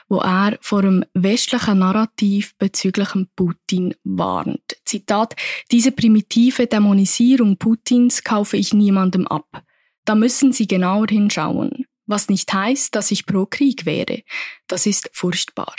wo 0.09 0.21
er 0.21 0.57
vor 0.63 0.79
einem 0.79 1.05
westlichen 1.13 1.81
Narrativ 1.81 2.57
bezüglich 2.57 3.11
Putin 3.37 3.95
warnt. 4.05 4.79
Zitat, 4.87 5.37
diese 5.71 5.93
primitive 5.93 6.67
Dämonisierung 6.67 7.59
Putins 7.59 8.25
kaufe 8.25 8.57
ich 8.57 8.73
niemandem 8.73 9.27
ab. 9.27 9.63
Da 10.07 10.15
müssen 10.15 10.55
Sie 10.55 10.67
genauer 10.67 11.09
hinschauen. 11.11 11.85
Was 12.07 12.31
nicht 12.31 12.51
heißt, 12.51 12.95
dass 12.95 13.11
ich 13.11 13.27
pro 13.27 13.45
Krieg 13.45 13.85
wäre. 13.85 14.23
Das 14.67 14.87
ist 14.87 15.11
furchtbar. 15.13 15.77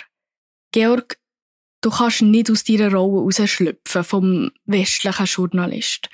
Georg, 0.71 1.17
du 1.81 1.89
kannst 1.89 2.21
nicht 2.21 2.51
aus 2.51 2.65
deiner 2.65 2.91
Rolle 2.91 3.23
rausschlüpfen 3.23 4.03
vom 4.03 4.51
westlichen 4.65 5.25
Journalist. 5.25 6.09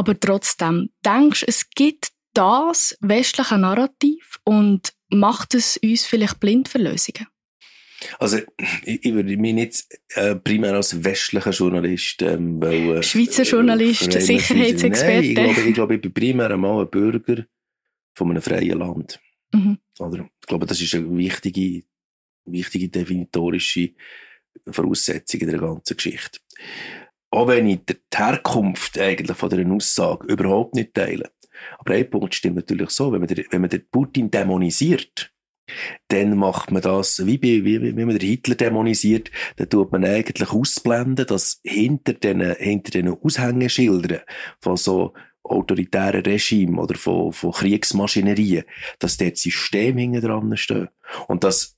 Aber 0.00 0.18
trotzdem, 0.18 0.88
denkst 1.04 1.44
es 1.46 1.68
gibt 1.68 2.12
das 2.32 2.96
westliche 3.02 3.58
Narrativ 3.58 4.38
und 4.44 4.94
macht 5.10 5.54
es 5.54 5.76
uns 5.76 6.06
vielleicht 6.06 6.40
blind 6.40 6.70
für 6.70 6.78
Lösungen? 6.78 7.26
Also, 8.18 8.38
ich, 8.86 9.04
ich 9.04 9.12
würde 9.12 9.36
mich 9.36 9.52
nicht 9.52 9.84
äh, 10.14 10.36
primär 10.36 10.72
als 10.72 11.04
westlicher 11.04 11.50
Journalist, 11.50 12.22
ähm, 12.22 12.62
weil, 12.62 12.96
äh, 12.96 13.02
Schweizer 13.02 13.42
Journalist, 13.42 14.14
äh, 14.14 14.22
Sicherheitsexperte. 14.22 15.34
Nein, 15.34 15.50
ich 15.50 15.54
glaube, 15.54 15.68
ich, 15.68 15.74
glaube, 15.74 15.94
ich 15.96 16.00
bin 16.00 16.14
primär 16.14 16.50
einmal 16.50 16.80
ein 16.80 16.90
Bürger 16.90 17.44
von 18.14 18.30
einem 18.30 18.40
freien 18.40 18.78
Land. 18.78 19.20
Mhm. 19.52 19.76
Oder, 19.98 20.30
ich 20.40 20.46
glaube, 20.46 20.64
das 20.64 20.80
ist 20.80 20.94
eine 20.94 21.14
wichtige, 21.14 21.82
wichtige 22.46 22.88
definitorische 22.88 23.90
Voraussetzung 24.66 25.40
in 25.40 25.50
der 25.50 25.58
ganzen 25.58 25.94
Geschichte 25.94 26.40
auch 27.30 27.48
wenn 27.48 27.66
ich 27.66 27.80
die 27.86 27.96
Herkunft 28.14 28.98
eigentlich 28.98 29.36
von 29.36 29.50
dieser 29.50 29.70
Aussage 29.70 30.26
überhaupt 30.26 30.74
nicht 30.74 30.94
teile. 30.94 31.30
Aber 31.78 31.94
ein 31.94 32.08
Punkt 32.10 32.34
stimmt 32.34 32.56
natürlich 32.56 32.90
so, 32.90 33.12
wenn 33.12 33.20
man, 33.20 33.28
den, 33.28 33.44
wenn 33.50 33.60
man 33.60 33.70
den 33.70 33.86
Putin 33.90 34.30
dämonisiert, 34.30 35.32
dann 36.08 36.36
macht 36.36 36.72
man 36.72 36.82
das, 36.82 37.24
wie, 37.24 37.40
wie, 37.40 37.64
wie 37.64 38.04
man 38.04 38.18
den 38.18 38.28
Hitler 38.28 38.56
dämonisiert, 38.56 39.30
dann 39.56 39.68
tut 39.68 39.92
man 39.92 40.04
eigentlich 40.04 40.50
ausblenden, 40.50 41.26
dass 41.26 41.60
hinter 41.62 42.14
den, 42.14 42.40
hinter 42.56 42.90
den 42.90 43.08
Aushängeschildern 43.08 44.20
von 44.60 44.76
so 44.76 45.12
autoritären 45.44 46.22
Regimen 46.22 46.78
oder 46.78 46.96
von, 46.96 47.32
von 47.32 47.52
Kriegsmaschinerien, 47.52 48.64
dass 48.98 49.16
dort 49.16 49.36
Systeme 49.36 50.00
hinten 50.00 50.20
dran 50.20 50.56
stehen. 50.56 50.88
Und 51.28 51.44
dass 51.44 51.76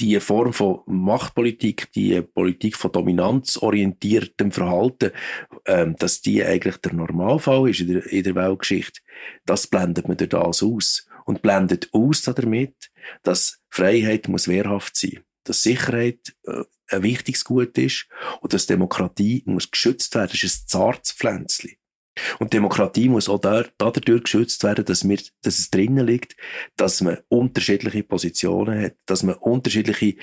die 0.00 0.18
Form 0.20 0.52
von 0.52 0.80
Machtpolitik, 0.86 1.92
die 1.92 2.20
Politik 2.22 2.76
von 2.76 2.92
dominanzorientiertem 2.92 4.50
Verhalten, 4.50 5.12
ähm, 5.66 5.96
dass 5.98 6.22
die 6.22 6.42
eigentlich 6.44 6.78
der 6.78 6.94
Normalfall 6.94 7.68
ist 7.70 7.80
in 7.80 7.92
der, 7.92 8.06
in 8.06 8.22
der 8.22 8.34
Weltgeschichte, 8.34 9.00
das 9.44 9.66
blendet 9.66 10.08
man 10.08 10.16
durch 10.16 10.30
das 10.30 10.62
aus. 10.62 11.06
Und 11.26 11.42
blendet 11.42 11.90
aus 11.92 12.22
damit, 12.22 12.90
dass 13.22 13.60
Freiheit 13.68 14.26
muss 14.26 14.48
wehrhaft 14.48 14.96
sein, 14.96 15.20
dass 15.44 15.62
Sicherheit 15.62 16.34
äh, 16.44 16.64
ein 16.88 17.02
wichtiges 17.04 17.44
Gut 17.44 17.78
ist 17.78 18.08
und 18.40 18.52
dass 18.52 18.66
Demokratie 18.66 19.42
muss 19.46 19.70
geschützt 19.70 20.14
werden. 20.16 20.30
Das 20.32 20.42
ist 20.42 20.64
ein 20.64 20.68
zartes 20.68 21.12
Pflänzchen. 21.12 21.76
Und 22.38 22.52
Demokratie 22.52 23.08
muss 23.08 23.28
auch 23.28 23.38
da, 23.38 23.64
dadurch 23.78 24.24
geschützt 24.24 24.64
werden, 24.64 24.84
dass, 24.84 25.08
wir, 25.08 25.18
dass 25.42 25.58
es 25.58 25.70
drinnen 25.70 26.06
liegt, 26.06 26.36
dass 26.76 27.00
man 27.00 27.18
unterschiedliche 27.28 28.02
Positionen 28.02 28.82
hat, 28.82 28.94
dass 29.06 29.22
man 29.22 29.36
unterschiedliche 29.36 30.16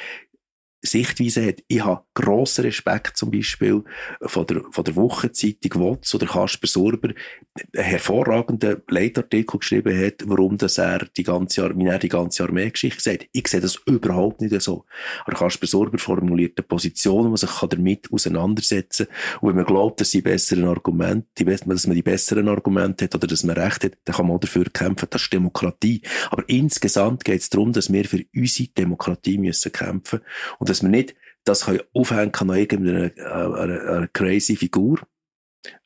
Sichtweise 0.82 1.46
hat. 1.46 1.64
Ich 1.68 1.84
habe 1.84 2.04
grossen 2.14 2.66
Respekt 2.66 3.18
zum 3.18 3.32
Beispiel 3.32 3.84
von 4.22 4.46
der, 4.46 4.62
von 4.72 4.84
der 4.84 4.96
Wochenzeitung 4.96 5.82
WOTS 5.82 6.16
oder 6.16 6.28
Kasper 6.28 6.68
Sorber 6.68 7.10
einen 7.10 7.84
hervorragenden 7.84 8.84
Leitartikel 8.88 9.60
geschrieben 9.60 10.00
hat, 10.00 10.24
warum 10.26 10.58
das 10.58 10.78
er 10.78 11.08
die 11.18 11.24
ganze, 11.24 11.76
wie 11.76 11.86
er 11.88 11.98
die 11.98 12.10
ganze 12.10 12.44
Armeegeschichte 12.44 13.02
sieht. 13.02 13.30
Ich 13.32 13.48
sehe 13.48 13.60
das 13.60 13.80
überhaupt 13.86 14.42
nicht 14.42 14.60
so. 14.62 14.86
Aber 15.26 15.36
Kasper 15.36 15.66
Sorber 15.66 15.98
formuliert 15.98 16.58
eine 16.58 16.68
Position, 16.68 17.26
wo 17.26 17.30
man 17.30 17.38
sich 17.38 17.50
damit 17.50 18.12
auseinandersetzen 18.12 19.08
kann. 19.08 19.40
Und 19.42 19.50
wenn 19.50 19.56
man 19.58 19.66
glaubt, 19.66 20.00
dass, 20.00 20.12
die 20.12 20.22
besseren 20.22 20.66
Argumente, 20.66 21.44
dass 21.44 21.88
man 21.88 21.96
die 21.96 22.04
besseren 22.04 22.48
Argumente 22.50 23.06
hat 23.06 23.16
oder 23.16 23.28
dass 23.28 23.44
man 23.44 23.58
Recht 23.58 23.84
hat, 23.84 23.98
dann 24.06 24.16
kann 24.16 24.28
man 24.28 24.38
auch 24.38 24.42
dafür 24.42 24.66
kämpfen. 24.66 25.08
Das 25.10 25.24
ist 25.24 25.34
Demokratie. 25.34 26.02
Aber 26.30 26.44
insgesamt 26.48 27.26
geht 27.26 27.42
es 27.42 27.50
darum, 27.50 27.74
dass 27.74 27.92
wir 27.92 28.06
für 28.06 28.24
unsere 28.36 28.70
Demokratie 28.70 29.38
müssen 29.40 29.72
kämpfen 29.72 30.22
und 30.68 30.70
dass 30.70 30.82
wir 30.82 30.90
nicht 30.90 31.16
das 31.46 31.68
aufhängen 31.94 32.34
an 32.36 32.50
irgendeiner 32.50 33.18
äh, 33.18 33.22
einer, 33.22 33.82
einer 33.90 34.08
crazy 34.10 34.56
Figur, 34.56 35.00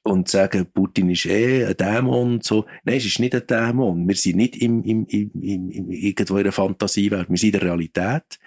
und 0.03 0.29
sagen, 0.29 0.67
Putin 0.73 1.09
ist 1.09 1.25
eh 1.25 1.65
ein 1.65 1.77
Dämon 1.77 2.33
und 2.33 2.43
so. 2.43 2.65
Nein, 2.83 2.97
es 2.97 3.05
ist 3.05 3.19
nicht 3.19 3.35
ein 3.35 3.45
Dämon. 3.47 4.07
Wir 4.07 4.15
sind 4.15 4.37
nicht 4.37 4.55
im, 4.57 4.83
im, 4.83 5.05
im, 5.05 5.31
im, 5.41 5.91
irgendwo 5.91 6.37
in 6.37 6.43
der 6.43 6.51
Fantasiewelt. 6.51 7.29
Wir 7.29 7.37
sind 7.37 7.53
in 7.53 7.59
der 7.59 7.69
Realität. 7.69 8.39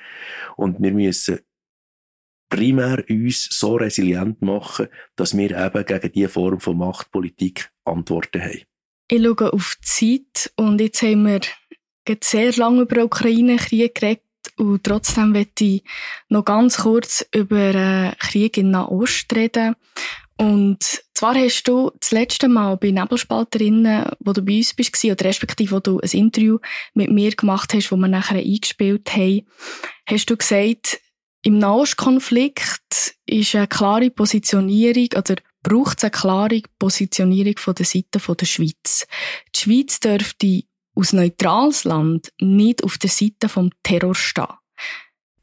Und 0.56 0.80
wir 0.80 0.92
müssen 0.92 1.40
primär 2.48 3.04
uns 3.08 3.48
so 3.50 3.76
resilient 3.76 4.42
machen, 4.42 4.88
dass 5.16 5.36
wir 5.36 5.50
eben 5.50 5.84
gegen 5.84 6.12
diese 6.12 6.28
Form 6.28 6.60
von 6.60 6.78
Machtpolitik 6.78 7.70
Antworten 7.84 8.42
haben. 8.42 8.62
Ich 9.10 9.22
schaue 9.22 9.52
auf 9.52 9.76
die 9.80 9.86
Zeit 9.86 10.52
und 10.56 10.80
jetzt 10.80 11.02
haben 11.02 11.26
wir 11.26 11.40
sehr 12.22 12.52
lange 12.52 12.82
über 12.82 12.94
den 12.96 13.04
Ukraine-Krieg 13.04 13.94
geredet 13.94 14.22
und 14.56 14.84
trotzdem 14.84 15.32
möchte 15.32 15.64
ich 15.64 15.84
noch 16.28 16.44
ganz 16.44 16.78
kurz 16.78 17.26
über 17.34 17.72
den 17.72 18.12
Krieg 18.18 18.56
in 18.56 18.70
Nahost 18.70 19.34
reden. 19.34 19.74
Und 20.36 20.82
zwar 21.14 21.34
hast 21.36 21.64
du 21.64 21.92
das 22.00 22.10
letzte 22.10 22.48
Mal 22.48 22.76
bei 22.76 22.90
Nebelspalterinnen, 22.90 24.10
wo 24.18 24.32
du 24.32 24.42
bei 24.42 24.56
uns 24.56 24.74
bist, 24.74 25.04
oder 25.04 25.24
respektive 25.24 25.76
wo 25.76 25.80
du 25.80 26.00
ein 26.00 26.10
Interview 26.10 26.58
mit 26.92 27.10
mir 27.10 27.30
gemacht 27.30 27.72
hast, 27.72 27.92
wo 27.92 27.96
wir 27.96 28.08
nachher 28.08 28.38
eingespielt 28.38 29.14
haben, 29.14 29.46
hast 30.06 30.28
du 30.28 30.36
gesagt, 30.36 31.00
im 31.42 31.58
Nahostkonflikt 31.58 33.16
ist 33.26 33.54
eine 33.54 33.68
klare 33.68 34.10
Positionierung, 34.10 35.08
oder 35.16 35.36
braucht 35.62 35.98
es 35.98 36.04
eine 36.04 36.10
klare 36.10 36.62
Positionierung 36.78 37.58
von 37.58 37.74
der 37.74 37.86
Seite 37.86 38.18
der 38.18 38.46
Schweiz. 38.46 39.06
Die 39.54 39.60
Schweiz 39.60 40.00
dürfte 40.00 40.64
aus 40.94 41.12
neutrales 41.12 41.84
Land 41.84 42.32
nicht 42.40 42.84
auf 42.84 42.98
der 42.98 43.10
Seite 43.10 43.48
vom 43.48 43.70
Terror 43.82 44.14
stehen. 44.14 44.46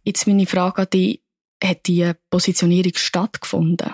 Jetzt 0.03 0.27
meine 0.27 0.45
Frage 0.45 0.83
an 0.83 0.89
dich, 0.89 1.23
hat 1.63 1.85
diese 1.85 2.17
Positionierung 2.29 2.93
stattgefunden? 2.95 3.93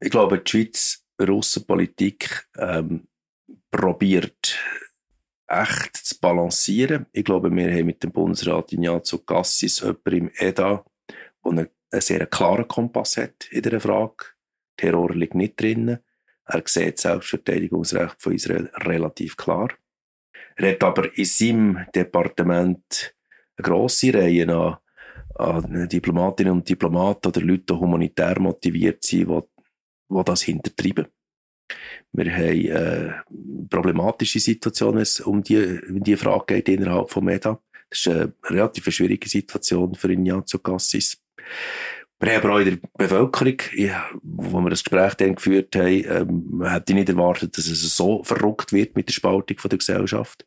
Ich 0.00 0.10
glaube, 0.10 0.38
die 0.40 0.50
Schweiz 0.50 1.04
Russenpolitik 1.20 2.48
ähm, 2.56 3.08
probiert 3.70 4.58
echt 5.46 5.96
zu 5.96 6.18
balancieren. 6.20 7.06
Ich 7.12 7.24
glaube, 7.24 7.50
wir 7.50 7.72
haben 7.72 7.86
mit 7.86 8.02
dem 8.02 8.12
Bundesrat 8.12 8.72
Ignazio 8.72 9.18
Cassis 9.18 9.80
jemanden 9.80 10.16
im 10.16 10.30
EDA, 10.38 10.84
der 11.08 11.50
einen, 11.50 11.68
einen 11.90 12.00
sehr 12.00 12.26
klaren 12.26 12.68
Kompass 12.68 13.16
hat 13.16 13.48
in 13.50 13.62
dieser 13.62 13.80
Frage. 13.80 14.26
Terror 14.76 15.12
liegt 15.14 15.34
nicht 15.34 15.60
drin. 15.60 15.98
Er 16.44 16.62
sieht 16.66 16.94
das 16.94 17.02
Selbstverteidigungsrecht 17.02 18.20
von 18.20 18.34
Israel 18.34 18.70
relativ 18.76 19.36
klar. 19.36 19.70
Er 20.60 20.72
hat 20.72 20.82
aber 20.82 21.16
in 21.16 21.24
seinem 21.24 21.86
Departement 21.94 23.14
eine 23.56 23.62
grosse 23.64 24.12
Reihe 24.12 24.52
an, 24.52 24.76
an 25.36 25.88
Diplomatinnen 25.88 26.52
und 26.52 26.68
Diplomaten 26.68 27.28
oder 27.28 27.40
Leute, 27.40 27.66
die 27.66 27.74
humanitär 27.74 28.40
motiviert 28.40 29.04
sind, 29.04 29.28
die, 29.28 29.40
die 30.10 30.24
das 30.24 30.42
hintertreiben. 30.42 31.06
Wir 32.10 32.32
haben 32.32 32.70
eine 32.72 33.24
problematische 33.70 34.40
Situation, 34.40 34.96
wenn 34.96 35.02
es 35.02 35.20
um 35.20 35.42
die, 35.44 35.80
um 35.88 36.02
die 36.02 36.16
Frage 36.16 36.54
geht 36.54 36.68
innerhalb 36.70 37.10
von 37.10 37.24
MEDA. 37.24 37.62
Das 37.90 38.00
ist 38.00 38.08
eine 38.08 38.32
relativ 38.44 38.92
schwierige 38.92 39.28
Situation 39.28 39.94
für 39.94 40.12
Ignazio 40.12 40.58
Cassis. 40.58 41.22
Wir 42.20 42.34
haben 42.34 42.44
aber 42.44 42.54
auch 42.54 42.58
in 42.58 42.80
der 42.80 42.88
Bevölkerung, 42.96 43.58
ja, 43.74 44.08
wo 44.22 44.60
wir 44.60 44.70
das 44.70 44.82
Gespräch 44.82 45.14
dann 45.14 45.36
geführt 45.36 45.76
haben, 45.76 46.04
ähm, 46.04 46.64
hätte 46.66 46.92
ich 46.92 46.96
nicht 46.96 47.08
erwartet, 47.08 47.56
dass 47.56 47.68
es 47.68 47.96
so 47.96 48.24
verrückt 48.24 48.72
wird 48.72 48.96
mit 48.96 49.08
der 49.08 49.12
Spaltung 49.12 49.58
von 49.58 49.68
der 49.68 49.78
Gesellschaft. 49.78 50.44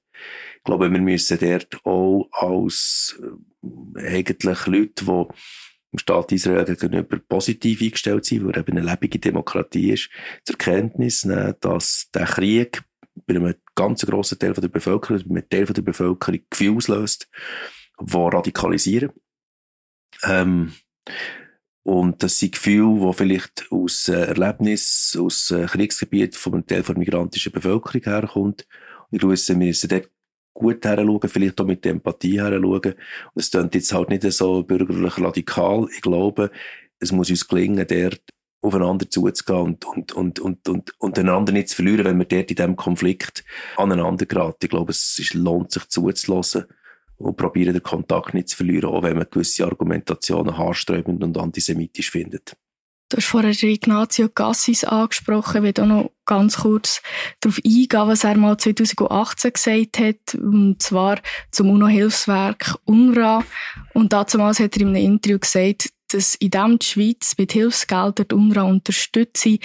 Ich 0.58 0.64
glaube, 0.64 0.92
wir 0.92 1.00
müssen 1.00 1.40
dort 1.40 1.86
auch 1.86 2.30
als 2.34 3.20
äh, 3.22 4.00
eigentlich 4.06 4.66
Leute, 4.68 5.06
die 5.06 5.26
im 5.94 6.00
Staat 6.00 6.32
Israel 6.32 6.66
gegenüber 6.66 7.20
positiv 7.20 7.82
eingestellt 7.82 8.26
sind, 8.26 8.46
weil 8.46 8.58
eben 8.58 8.78
eine 8.78 8.90
lebende 8.90 9.20
Demokratie 9.20 9.92
ist, 9.92 10.10
zur 10.44 10.58
Kenntnis 10.58 11.26
nehmen, 11.26 11.56
dass 11.62 12.10
der 12.14 12.26
Krieg 12.26 12.84
bei 13.26 13.36
einem 13.36 13.56
ganz 13.76 14.06
grossen 14.06 14.40
Teil 14.40 14.54
der 14.54 14.68
Bevölkerung, 14.68 15.22
bei 15.26 15.40
einem 15.40 15.50
Teil 15.50 15.66
der 15.66 15.82
Bevölkerung 15.82 16.40
Gefühle 16.50 16.78
auslöst, 16.78 17.30
die 18.00 18.18
radikalisieren. 18.18 19.12
Ähm, 20.24 20.74
und 21.84 22.22
das 22.22 22.38
sind 22.38 22.54
Gefühle, 22.54 23.08
die 23.08 23.14
vielleicht 23.14 23.68
aus 23.72 24.08
äh, 24.08 24.14
Erlebnis, 24.14 25.18
aus 25.20 25.50
äh, 25.52 25.66
Kriegsgebiet 25.66 26.36
von 26.36 26.54
einem 26.54 26.68
Teil 26.68 26.84
der 26.84 26.98
migrantischen 26.98 27.52
Bevölkerung 27.52 28.04
herkommt. 28.04 28.68
Und 29.10 29.16
ich 29.16 29.20
glaube, 29.20 29.36
wir 29.36 29.56
müssen 29.56 29.90
dort 29.90 30.10
gut 30.54 30.86
heranschauen, 30.86 31.30
vielleicht 31.30 31.60
auch 31.60 31.66
mit 31.66 31.86
Empathie 31.86 32.40
heranschauen. 32.40 32.94
Und 33.34 33.42
es 33.42 33.50
klingt 33.50 33.74
jetzt 33.74 33.94
halt 33.94 34.10
nicht 34.10 34.32
so 34.32 34.64
bürgerlich 34.64 35.18
radikal. 35.18 35.88
Ich 35.96 36.02
glaube, 36.02 36.52
es 37.00 37.12
muss 37.12 37.32
uns 37.32 37.48
gelingen, 37.48 37.88
dort 37.88 38.22
aufeinander 38.62 39.10
zuzugehen 39.10 39.78
und, 39.84 39.86
und, 39.86 40.12
und, 40.12 40.40
und, 40.40 40.70
und, 40.70 40.94
und 41.00 41.18
einander 41.18 41.52
nicht 41.52 41.70
zu 41.70 41.78
verlieren, 41.78 42.06
wenn 42.06 42.20
wir 42.20 42.26
dort 42.26 42.52
in 42.52 42.56
diesem 42.58 42.76
Konflikt 42.76 43.44
aneinander 43.76 44.28
geraten. 44.28 44.66
Ich 44.66 44.70
glaube, 44.70 44.92
es 44.92 45.34
lohnt 45.34 45.72
sich 45.72 45.90
zuzulassen 45.90 46.66
und 47.24 47.38
probieren, 47.38 47.74
den 47.74 47.84
Kontakt 47.84 48.34
nicht 48.34 48.50
zu 48.50 48.58
verlieren, 48.58 48.90
auch 48.90 49.04
wenn 49.04 49.18
man 49.18 49.28
gewisse 49.30 49.66
Argumentationen 49.66 50.58
haarsträubend 50.58 51.24
und 51.24 51.38
antisemitisch 51.38 52.12
findet. 52.12 52.56
Du 53.12 53.18
hast 53.18 53.26
vorher 53.26 53.52
Ignazio 53.52 54.30
Cassis 54.30 54.86
angesprochen. 54.86 55.66
Ich 55.66 55.76
will 55.76 55.84
auch 55.84 55.88
noch 55.88 56.12
ganz 56.26 56.60
kurz 56.60 57.02
darauf 57.42 57.58
eingehen, 57.58 58.08
was 58.08 58.24
er 58.24 58.38
mal 58.38 58.58
2018 58.58 59.52
gesagt 59.52 60.00
hat, 60.00 60.36
und 60.36 60.82
zwar 60.82 61.20
zum 61.52 61.72
UNO-Hilfswerk 61.72 62.76
UNRWA. 62.86 63.44
Und 63.94 64.14
damals 64.14 64.62
hat 64.62 64.78
er 64.78 64.84
in 64.84 64.96
einem 64.96 65.04
Interview 65.04 65.40
gesagt, 65.40 65.90
dass 66.14 66.36
in 66.36 66.52
dem 66.52 66.80
die 66.80 66.86
Schweiz 66.86 67.36
mit 67.38 67.52
Hilfsgeldern 67.52 68.28
die 68.30 68.36
UNRWA 68.36 68.64
unterstütze, 68.64 69.60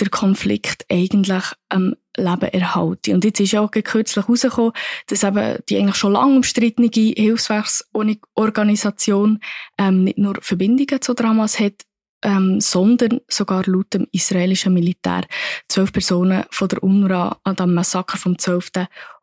der 0.00 0.08
Konflikt 0.08 0.86
eigentlich 0.90 1.44
am 1.68 1.94
Leben 2.16 2.50
erhalten. 2.52 3.14
Und 3.14 3.24
jetzt 3.24 3.40
ist 3.40 3.52
ja 3.52 3.60
auch 3.60 3.70
kürzlich 3.70 4.24
herausgekommen, 4.24 4.72
dass 5.06 5.22
eben 5.24 5.58
die 5.68 5.78
eigentlich 5.78 5.96
schon 5.96 6.12
lange 6.12 6.36
umstrittene 6.36 6.88
Hilfswerksorganisation 6.92 9.40
ähm, 9.78 10.04
nicht 10.04 10.18
nur 10.18 10.36
Verbindungen 10.40 11.02
zu 11.02 11.14
Dramas 11.14 11.58
hat, 11.58 11.86
ähm, 12.22 12.60
sondern 12.60 13.20
sogar 13.28 13.64
laut 13.66 13.92
dem 13.94 14.06
israelischen 14.12 14.74
Militär 14.74 15.26
zwölf 15.68 15.92
Personen 15.92 16.44
von 16.50 16.68
der 16.68 16.80
UNRWA 16.82 17.38
an 17.44 17.56
dem 17.56 17.74
Massaker 17.74 18.16
vom 18.16 18.38
12. 18.38 18.70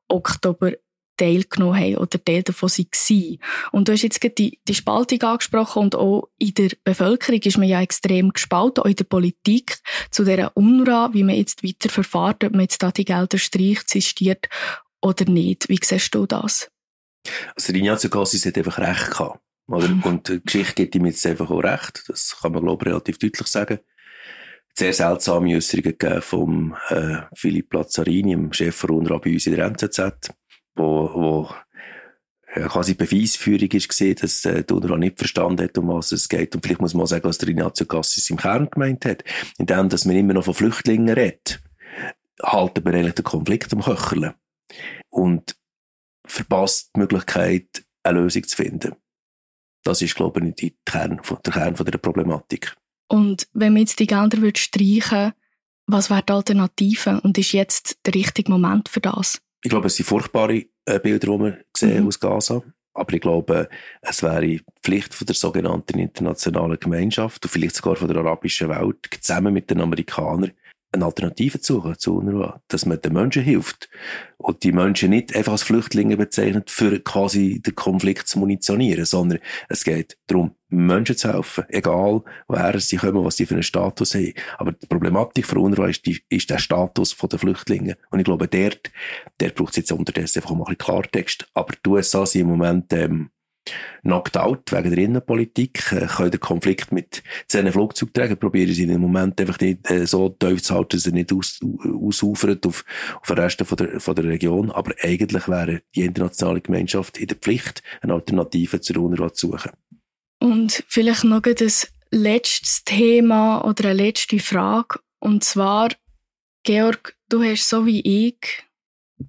Oktober 0.08 0.74
teilgenommen 1.22 1.80
haben 1.80 1.98
oder 1.98 2.24
Teil 2.24 2.42
davon 2.42 2.70
waren. 2.70 3.38
Und 3.72 3.88
du 3.88 3.92
hast 3.92 4.02
jetzt 4.02 4.24
die, 4.38 4.60
die 4.68 4.74
Spaltung 4.74 5.22
angesprochen 5.22 5.84
und 5.84 5.96
auch 5.96 6.30
in 6.40 6.54
der 6.56 6.72
Bevölkerung 6.84 7.42
ist 7.42 7.58
man 7.58 7.68
ja 7.68 7.82
extrem 7.82 8.34
gespalten, 8.34 8.84
auch 8.84 8.88
in 8.88 8.96
der 8.96 9.04
Politik 9.04 9.78
zu 10.10 10.24
dieser 10.24 10.56
UNRWA, 10.58 11.12
wie 11.14 11.24
man 11.24 11.36
jetzt 11.36 11.64
weiter 11.64 11.90
verfahrt, 11.90 12.44
ob 12.44 12.54
man 12.54 12.62
jetzt 12.62 12.82
da 12.82 12.92
die 12.92 13.06
Gelder 13.06 13.38
streicht, 13.38 13.90
sistiert 13.90 14.50
oder 15.02 15.26
nicht. 15.26 15.70
Wie 15.70 15.80
siehst 15.82 16.16
du 16.16 16.26
das? 16.26 16.72
Also 17.56 17.74
Ignazio 17.74 18.10
Cassis 18.10 18.46
hat 18.46 18.58
einfach 18.58 18.80
recht 18.80 19.12
gehabt. 19.12 19.40
Oder? 19.68 19.90
Mhm. 19.90 20.02
Und 20.04 20.28
die 20.28 20.42
Geschichte 20.42 20.74
gibt 20.74 20.96
ihm 20.96 21.06
jetzt 21.06 21.26
einfach 21.28 21.52
auch 21.52 21.64
recht. 21.64 22.04
Das 22.08 22.36
kann 22.42 22.52
man, 22.54 22.64
glaube 22.64 22.84
ich, 22.84 22.92
relativ 22.92 23.20
deutlich 23.20 23.48
sagen. 23.48 23.80
Sehr 24.74 24.94
seltsame 24.94 25.56
Äußerungen 25.56 25.98
gegeben 25.98 26.22
vom 26.22 26.76
äh, 26.90 27.18
Philipp 27.36 27.74
Lazzarini, 27.74 28.32
dem 28.32 28.54
Chef 28.54 28.76
von 28.76 28.90
UNRWA 28.90 29.20
bei 29.20 29.34
uns 29.34 29.46
in 29.46 29.56
der 29.56 29.66
NZZ 29.66 30.34
wo, 30.76 31.14
wo 31.14 31.50
ja, 32.56 32.68
quasi 32.68 32.94
Beweisführung 32.94 33.70
ist 33.72 33.88
gesehen, 33.88 34.18
dass 34.20 34.44
äh, 34.46 34.64
die 34.64 34.74
UNRWA 34.74 34.98
nicht 34.98 35.18
verstanden 35.18 35.64
hat, 35.64 35.78
um 35.78 35.88
was 35.88 36.12
es 36.12 36.28
geht. 36.28 36.54
Und 36.54 36.66
vielleicht 36.66 36.82
muss 36.82 36.94
man 36.94 37.04
auch 37.04 37.08
sagen, 37.08 37.24
was 37.24 37.38
der 37.38 37.50
Ignazio 37.50 37.86
Cassis 37.86 38.30
im 38.30 38.38
Kern 38.38 38.70
gemeint 38.70 39.06
hat. 39.06 39.24
Indem, 39.58 39.90
dass 39.90 40.06
man 40.06 40.18
immer 40.18 40.34
noch 40.34 40.44
von 40.44 40.54
Flüchtlingen 40.54 41.14
redet, 41.14 41.62
halten 42.44 42.84
wir 42.84 42.94
eigentlich 42.94 43.16
den 43.16 43.24
Konflikt 43.24 43.72
am 43.72 43.82
Köcherle. 43.82 44.36
Und 45.10 45.56
verpasst 46.26 46.92
die 46.96 47.00
Möglichkeit, 47.00 47.86
eine 48.04 48.20
Lösung 48.20 48.44
zu 48.44 48.56
finden. 48.56 48.96
Das 49.84 50.02
ist, 50.02 50.16
glaube 50.16 50.46
ich, 50.46 50.56
der 50.56 50.72
Kern, 50.86 51.22
der 51.46 51.54
Kern 51.54 51.76
von 51.76 51.86
der 51.86 51.98
Problematik. 51.98 52.76
Und 53.08 53.48
wenn 53.54 53.74
man 53.74 53.82
jetzt 53.82 54.00
die 54.00 54.08
Gelder 54.08 54.38
streichen 54.56 55.34
was 55.92 56.10
wäre 56.10 56.24
die 56.24 56.34
Alternative? 56.34 57.22
Und 57.22 57.38
ist 57.38 57.52
jetzt 57.52 57.98
der 58.06 58.16
richtige 58.16 58.52
Moment 58.52 58.90
für 58.90 59.02
das? 59.02 59.42
Ich 59.64 59.70
glaube, 59.70 59.88
es 59.88 59.96
sind 59.96 60.06
furchtbare 60.06 60.66
äh, 60.86 61.00
Bilder, 61.00 61.28
die 61.38 61.44
wir 61.44 61.58
sehen 61.76 62.02
mhm. 62.02 62.08
aus 62.08 62.20
Gaza. 62.20 62.64
Aber 62.94 63.14
ich 63.14 63.22
glaube, 63.22 63.70
es 64.02 64.22
wäre 64.22 64.60
Pflicht 64.84 65.14
von 65.14 65.26
der 65.26 65.36
sogenannten 65.36 66.00
internationalen 66.00 66.78
Gemeinschaft 66.80 67.46
und 67.46 67.50
vielleicht 67.50 67.76
sogar 67.76 67.96
von 67.96 68.10
der 68.10 68.18
arabischen 68.18 68.68
Welt, 68.68 68.98
zusammen 69.22 69.54
mit 69.54 69.70
den 69.70 69.80
Amerikanern, 69.80 70.52
eine 70.92 71.06
Alternative 71.06 71.60
zu 71.60 71.76
suchen 71.76 71.98
zu 71.98 72.18
UNRWA, 72.18 72.62
dass 72.68 72.86
man 72.86 73.00
den 73.00 73.14
Menschen 73.14 73.44
hilft 73.44 73.90
und 74.38 74.64
die 74.64 74.72
Menschen 74.72 75.12
nicht 75.12 75.36
einfach 75.36 75.54
als 75.54 75.64
Flüchtlinge 75.64 76.18
bezeichnet, 76.18 76.70
für 76.70 77.00
quasi 77.00 77.62
den 77.62 77.76
Konflikt 77.76 78.28
zu 78.28 78.40
munitionieren, 78.40 79.06
sondern 79.06 79.40
es 79.70 79.84
geht 79.84 80.18
darum, 80.28 80.56
Menschen 80.68 81.18
zu 81.18 81.32
helfen, 81.32 81.66
egal 81.70 82.24
woher 82.48 82.80
sie 82.80 82.98
kommen, 82.98 83.24
was 83.24 83.38
sie 83.38 83.46
für 83.46 83.56
einen 83.56 83.64
Status 83.64 84.16
haben. 84.16 84.34
Aber 84.58 84.72
die 84.74 84.88
Problematik 84.88 85.46
von 85.46 85.60
UNRWA 85.60 85.88
ist, 85.88 86.06
die, 86.06 86.22
ist 86.30 86.50
der 86.50 86.60
Status 86.60 87.16
der 87.16 87.40
Flüchtlinge. 87.40 87.98
Und 88.10 88.20
ich 88.20 88.26
glaube, 88.26 88.48
der, 88.48 88.74
der 89.40 89.50
braucht 89.50 89.78
jetzt 89.78 89.92
unterdessen 89.92 90.40
einfach 90.40 90.52
mal 90.52 90.66
ein 90.66 90.76
bisschen 90.76 90.78
Klartext. 90.78 91.48
Aber 91.54 91.74
die 91.86 91.90
USA 91.90 92.26
sind 92.26 92.42
im 92.42 92.48
Moment 92.48 92.92
ähm, 92.94 93.30
knocked 94.04 94.38
out 94.38 94.72
wegen 94.72 94.90
der 94.90 95.04
Innenpolitik, 95.04 95.92
äh, 95.92 96.08
können 96.08 96.32
den 96.32 96.40
Konflikt 96.40 96.92
mit 96.92 97.24
zehn 97.48 97.72
Flugzeugträgern 97.72 98.38
probieren 98.38 98.74
sie 98.74 98.84
im 98.84 99.02
Moment 99.02 99.40
einfach 99.40 99.60
nicht 99.60 99.90
äh, 99.90 100.06
so 100.06 100.30
tief 100.30 100.64
zu 100.64 100.76
halten, 100.76 100.98
dass 100.98 101.06
er 101.06 101.14
nicht 101.14 101.32
aus, 101.32 101.60
ausufert 101.86 102.66
auf, 102.66 102.86
auf 103.22 103.28
den 103.28 103.40
Rest 103.40 103.64
von 103.64 103.78
der, 103.78 104.00
von 104.00 104.16
der 104.16 104.26
Region. 104.26 104.72
Aber 104.72 104.94
eigentlich 105.02 105.48
wäre 105.48 105.82
die 105.96 106.02
internationale 106.02 106.62
Gemeinschaft 106.62 107.18
in 107.18 107.28
der 107.28 107.38
Pflicht, 107.38 107.84
eine 108.02 108.14
Alternative 108.14 108.82
zur 108.82 108.98
UNRWA 108.98 109.34
zu 109.34 109.52
suchen. 109.52 109.72
Und 110.40 110.84
vielleicht 110.88 111.24
noch 111.24 111.42
das 111.42 111.88
letztes 112.10 112.84
Thema 112.84 113.64
oder 113.64 113.90
eine 113.90 114.04
letzte 114.04 114.40
Frage. 114.40 115.00
Und 115.20 115.44
zwar, 115.44 115.90
Georg, 116.64 117.16
du 117.30 117.44
hast 117.44 117.70
so 117.70 117.86
wie 117.86 118.02
ich 118.02 118.64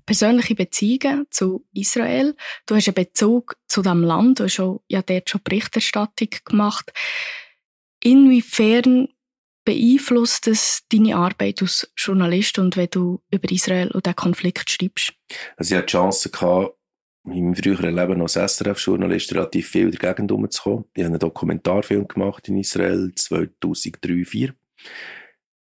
persönliche 0.07 0.55
Beziehungen 0.55 1.27
zu 1.31 1.67
Israel. 1.75 2.35
Du 2.67 2.75
hast 2.75 2.89
einen 2.89 2.95
Bezug 2.95 3.57
zu 3.67 3.83
dem 3.83 4.03
Land. 4.03 4.41
Du 4.41 4.45
hast 4.45 4.61
auch, 4.61 4.83
ja 4.89 5.03
dort 5.03 5.31
schon 5.31 5.41
Berichterstattung 5.45 6.29
gemacht. 6.45 6.93
Inwiefern 8.03 9.09
beeinflusst 9.65 10.49
es 10.49 10.83
deine 10.91 11.17
Arbeit 11.17 11.63
als 11.63 11.93
Journalist 11.97 12.59
und 12.59 12.77
wenn 12.77 12.89
du 12.91 13.23
über 13.31 13.51
Israel 13.51 13.91
und 13.93 14.07
den 14.07 14.17
Konflikt 14.17 14.71
schreibst? 14.71 15.15
Also 15.57 15.75
ich 15.75 15.79
hatte 15.79 15.87
die 15.87 15.93
Chance, 15.93 16.31
gehabt, 16.31 16.77
in 17.25 17.31
meinem 17.31 17.55
früheren 17.55 17.95
Leben 17.95 18.21
als 18.21 18.35
SRF-Journalist 18.35 19.33
relativ 19.35 19.69
viel 19.69 19.87
in 19.87 19.93
der 19.93 20.01
Gegend 20.01 20.33
umzukommen. 20.33 20.85
Ich 20.95 21.05
habe 21.05 21.13
einen 21.13 21.21
Dokumentarfilm 21.21 22.09
gemacht 22.09 22.49
in 22.49 22.59
Israel 22.59 23.13
2003-2004. 23.17 24.53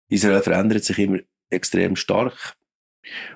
Israel 0.10 0.42
verändert 0.42 0.84
sich 0.84 1.00
immer 1.00 1.20
extrem 1.50 1.96
stark. 1.96 2.56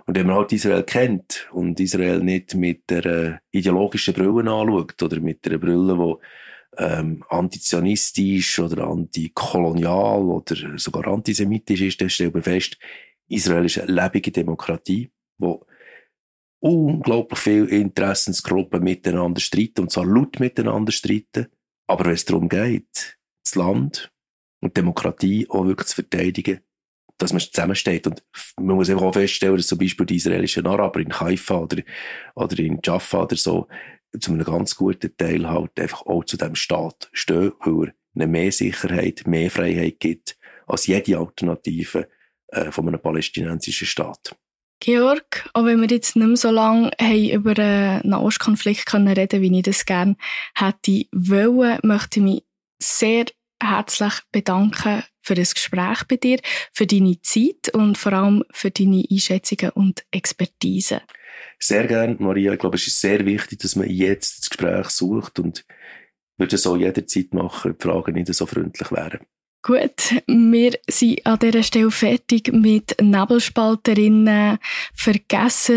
Und 0.06 0.18
wenn 0.18 0.28
man 0.28 0.36
halt 0.36 0.52
Israel 0.52 0.84
kennt 0.84 1.48
und 1.52 1.80
Israel 1.80 2.20
nicht 2.20 2.56
mit 2.56 2.90
der 2.90 3.06
äh, 3.06 3.38
ideologischen 3.52 4.14
Brille 4.14 4.52
anschaut 4.52 5.02
oder 5.02 5.20
mit 5.20 5.46
der 5.46 5.58
Brille, 5.58 5.96
die 5.96 6.84
ähm, 6.84 7.24
antizionistisch 7.30 8.60
oder 8.60 8.88
antikolonial 8.88 10.22
oder 10.22 10.78
sogar 10.78 11.08
antisemitisch 11.08 11.82
ist, 11.82 12.02
dann 12.02 12.10
stellt 12.10 12.34
man 12.34 12.44
fest, 12.44 12.78
Israel 13.28 13.66
ist 13.66 13.80
eine 13.80 13.92
lebende 13.92 14.32
Demokratie, 14.32 15.12
wo 15.38 15.66
unglaublich 16.60 17.40
viele 17.40 17.68
Interessensgruppen 17.68 18.84
miteinander 18.84 19.42
streiten 19.42 19.82
und 19.82 19.92
zwar 19.92 20.06
laut 20.06 20.40
miteinander 20.40 20.92
streiten. 20.92 21.48
Aber 21.88 22.06
wenn 22.06 22.14
es 22.14 22.26
darum 22.26 22.48
geht, 22.48 23.18
das 23.44 23.56
Land 23.56 24.12
und 24.62 24.78
Demokratie 24.78 25.48
auch 25.50 25.66
wirklich 25.66 25.90
zu 25.90 25.96
verteidigen, 25.96 26.62
dass 27.18 27.34
man 27.34 27.42
zusammensteht. 27.42 28.08
Und 28.08 28.24
man 28.60 28.76
muss 28.76 28.90
einfach 28.90 29.04
auch 29.04 29.14
feststellen, 29.14 29.58
dass 29.58 29.68
zum 29.68 29.78
Beispiel 29.78 30.06
die 30.06 30.18
israelischen 30.18 30.68
Araber 30.68 31.00
in 31.00 31.20
Haifa 31.20 31.56
oder, 31.56 31.82
oder 32.36 32.60
in 32.60 32.80
Jaffa 32.84 33.24
oder 33.24 33.36
so 33.36 33.68
zu 34.20 34.32
einem 34.32 34.44
ganz 34.44 34.76
guten 34.76 35.16
Teil 35.18 35.50
halt 35.50 35.80
einfach 35.80 36.06
auch 36.06 36.24
zu 36.24 36.38
dem 36.38 36.56
Staat 36.56 37.10
stehen, 37.14 37.54
weil 37.60 37.88
er 37.88 37.94
eine 38.16 38.28
mehr 38.28 38.52
Sicherheit, 38.52 39.24
mehr 39.26 39.50
Freiheit 39.50 40.00
gibt 40.00 40.38
als 40.68 40.88
jede 40.88 41.18
Alternative 41.18 42.08
äh, 42.48 42.72
von 42.72 42.88
einem 42.88 43.02
palästinensischen 43.02 43.88
Staat. 43.88 44.36
Georg, 44.80 45.50
auch 45.54 45.66
wenn 45.66 45.80
wir 45.80 45.88
jetzt 45.88 46.16
nicht 46.16 46.28
mehr 46.28 46.36
so 46.36 46.52
lange 46.52 46.92
haben 47.00 47.30
über 47.30 47.54
den 47.54 48.02
Nahostkonflikt 48.04 48.86
können 48.86 49.08
reden 49.08 49.42
wie 49.42 49.58
ich 49.58 49.64
das 49.64 49.86
gerne 49.86 50.18
hätte 50.56 51.06
wollen, 51.14 51.80
möchte 51.84 52.20
ich 52.20 52.24
mich 52.24 52.44
sehr 52.80 53.26
herzlich 53.64 54.14
bedanken 54.32 55.04
für 55.22 55.36
das 55.36 55.54
Gespräch 55.54 56.04
bei 56.08 56.18
dir, 56.18 56.40
für 56.74 56.86
deine 56.86 57.22
Zeit 57.22 57.74
und 57.74 57.98
vor 57.98 58.14
allem 58.14 58.44
für 58.52 58.72
deine 58.72 59.04
Einschätzungen 59.10 59.72
und 59.72 60.04
Expertise. 60.12 61.02
Sehr 61.60 61.88
gerne, 61.88 62.16
Maria. 62.20 62.54
Ich 62.54 62.60
glaube, 62.60 62.76
es 62.76 62.88
ist 62.88 63.00
sehr 63.00 63.26
wichtig, 63.26 63.60
dass 63.60 63.76
man 63.76 63.90
jetzt 63.90 64.42
das 64.42 64.50
Gespräch 64.50 64.90
sucht 64.90 65.40
und 65.40 65.66
würde 66.38 66.56
es 66.56 66.68
auch 66.68 66.78
jederzeit 66.78 67.34
machen, 67.34 67.72
wenn 67.72 67.78
die 67.78 67.84
Fragen 67.84 68.14
nicht 68.14 68.34
so 68.34 68.46
freundlich 68.46 68.92
wären. 68.92 69.20
Gut, 69.66 70.22
wir 70.28 70.74
sind 70.90 71.26
an 71.26 71.40
dieser 71.40 71.64
Stelle 71.64 71.90
fertig 71.90 72.52
mit 72.52 72.98
Nebelspalterinnen. 73.02 74.60
Vergesst 74.94 75.72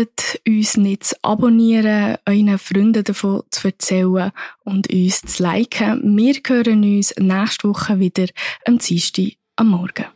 uns 0.45 0.75
nicht 0.75 1.05
zu 1.05 1.15
abonnieren, 1.21 2.17
euren 2.25 2.59
Freunden 2.59 3.05
davon 3.05 3.43
zu 3.49 3.69
erzählen 3.69 4.33
und 4.65 4.91
uns 4.91 5.21
zu 5.21 5.41
liken. 5.41 6.17
Wir 6.17 6.33
hören 6.45 6.83
uns 6.83 7.15
nächste 7.17 7.69
Woche 7.69 7.97
wieder 7.97 8.25
am 8.65 8.77
Dienstag 8.77 9.37
am 9.55 9.69
Morgen. 9.69 10.07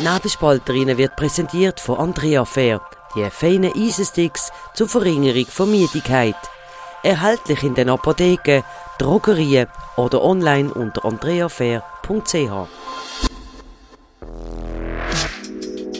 Nebelspalterinnen 0.00 0.98
wird 0.98 1.14
präsentiert 1.14 1.78
von 1.78 1.98
Andrea 1.98 2.44
Fair, 2.44 2.80
die 3.14 3.30
feinen 3.30 3.72
Eisensticks 3.72 4.50
zur 4.74 4.88
Verringerung 4.88 5.46
von 5.46 5.70
Müdigkeit. 5.70 6.34
Erhältlich 7.04 7.62
in 7.62 7.74
den 7.74 7.88
Apotheken, 7.88 8.64
Drogerien 8.98 9.68
oder 9.96 10.22
online 10.22 10.72
unter 10.72 11.04
andreafair.ch. 11.04 12.68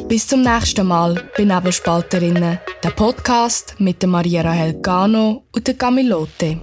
Bis 0.09 0.27
zum 0.27 0.43
nächsten 0.43 0.87
Mal 0.87 1.23
bei 1.37 1.45
Nebelspalterinnen, 1.45 2.59
der 2.83 2.91
Podcast 2.91 3.75
mit 3.79 4.01
der 4.03 4.09
Maria 4.09 4.43
Rahel 4.43 4.81
Gano 4.81 5.45
und 5.53 5.67
der 5.67 5.75
Camilote. 5.75 6.61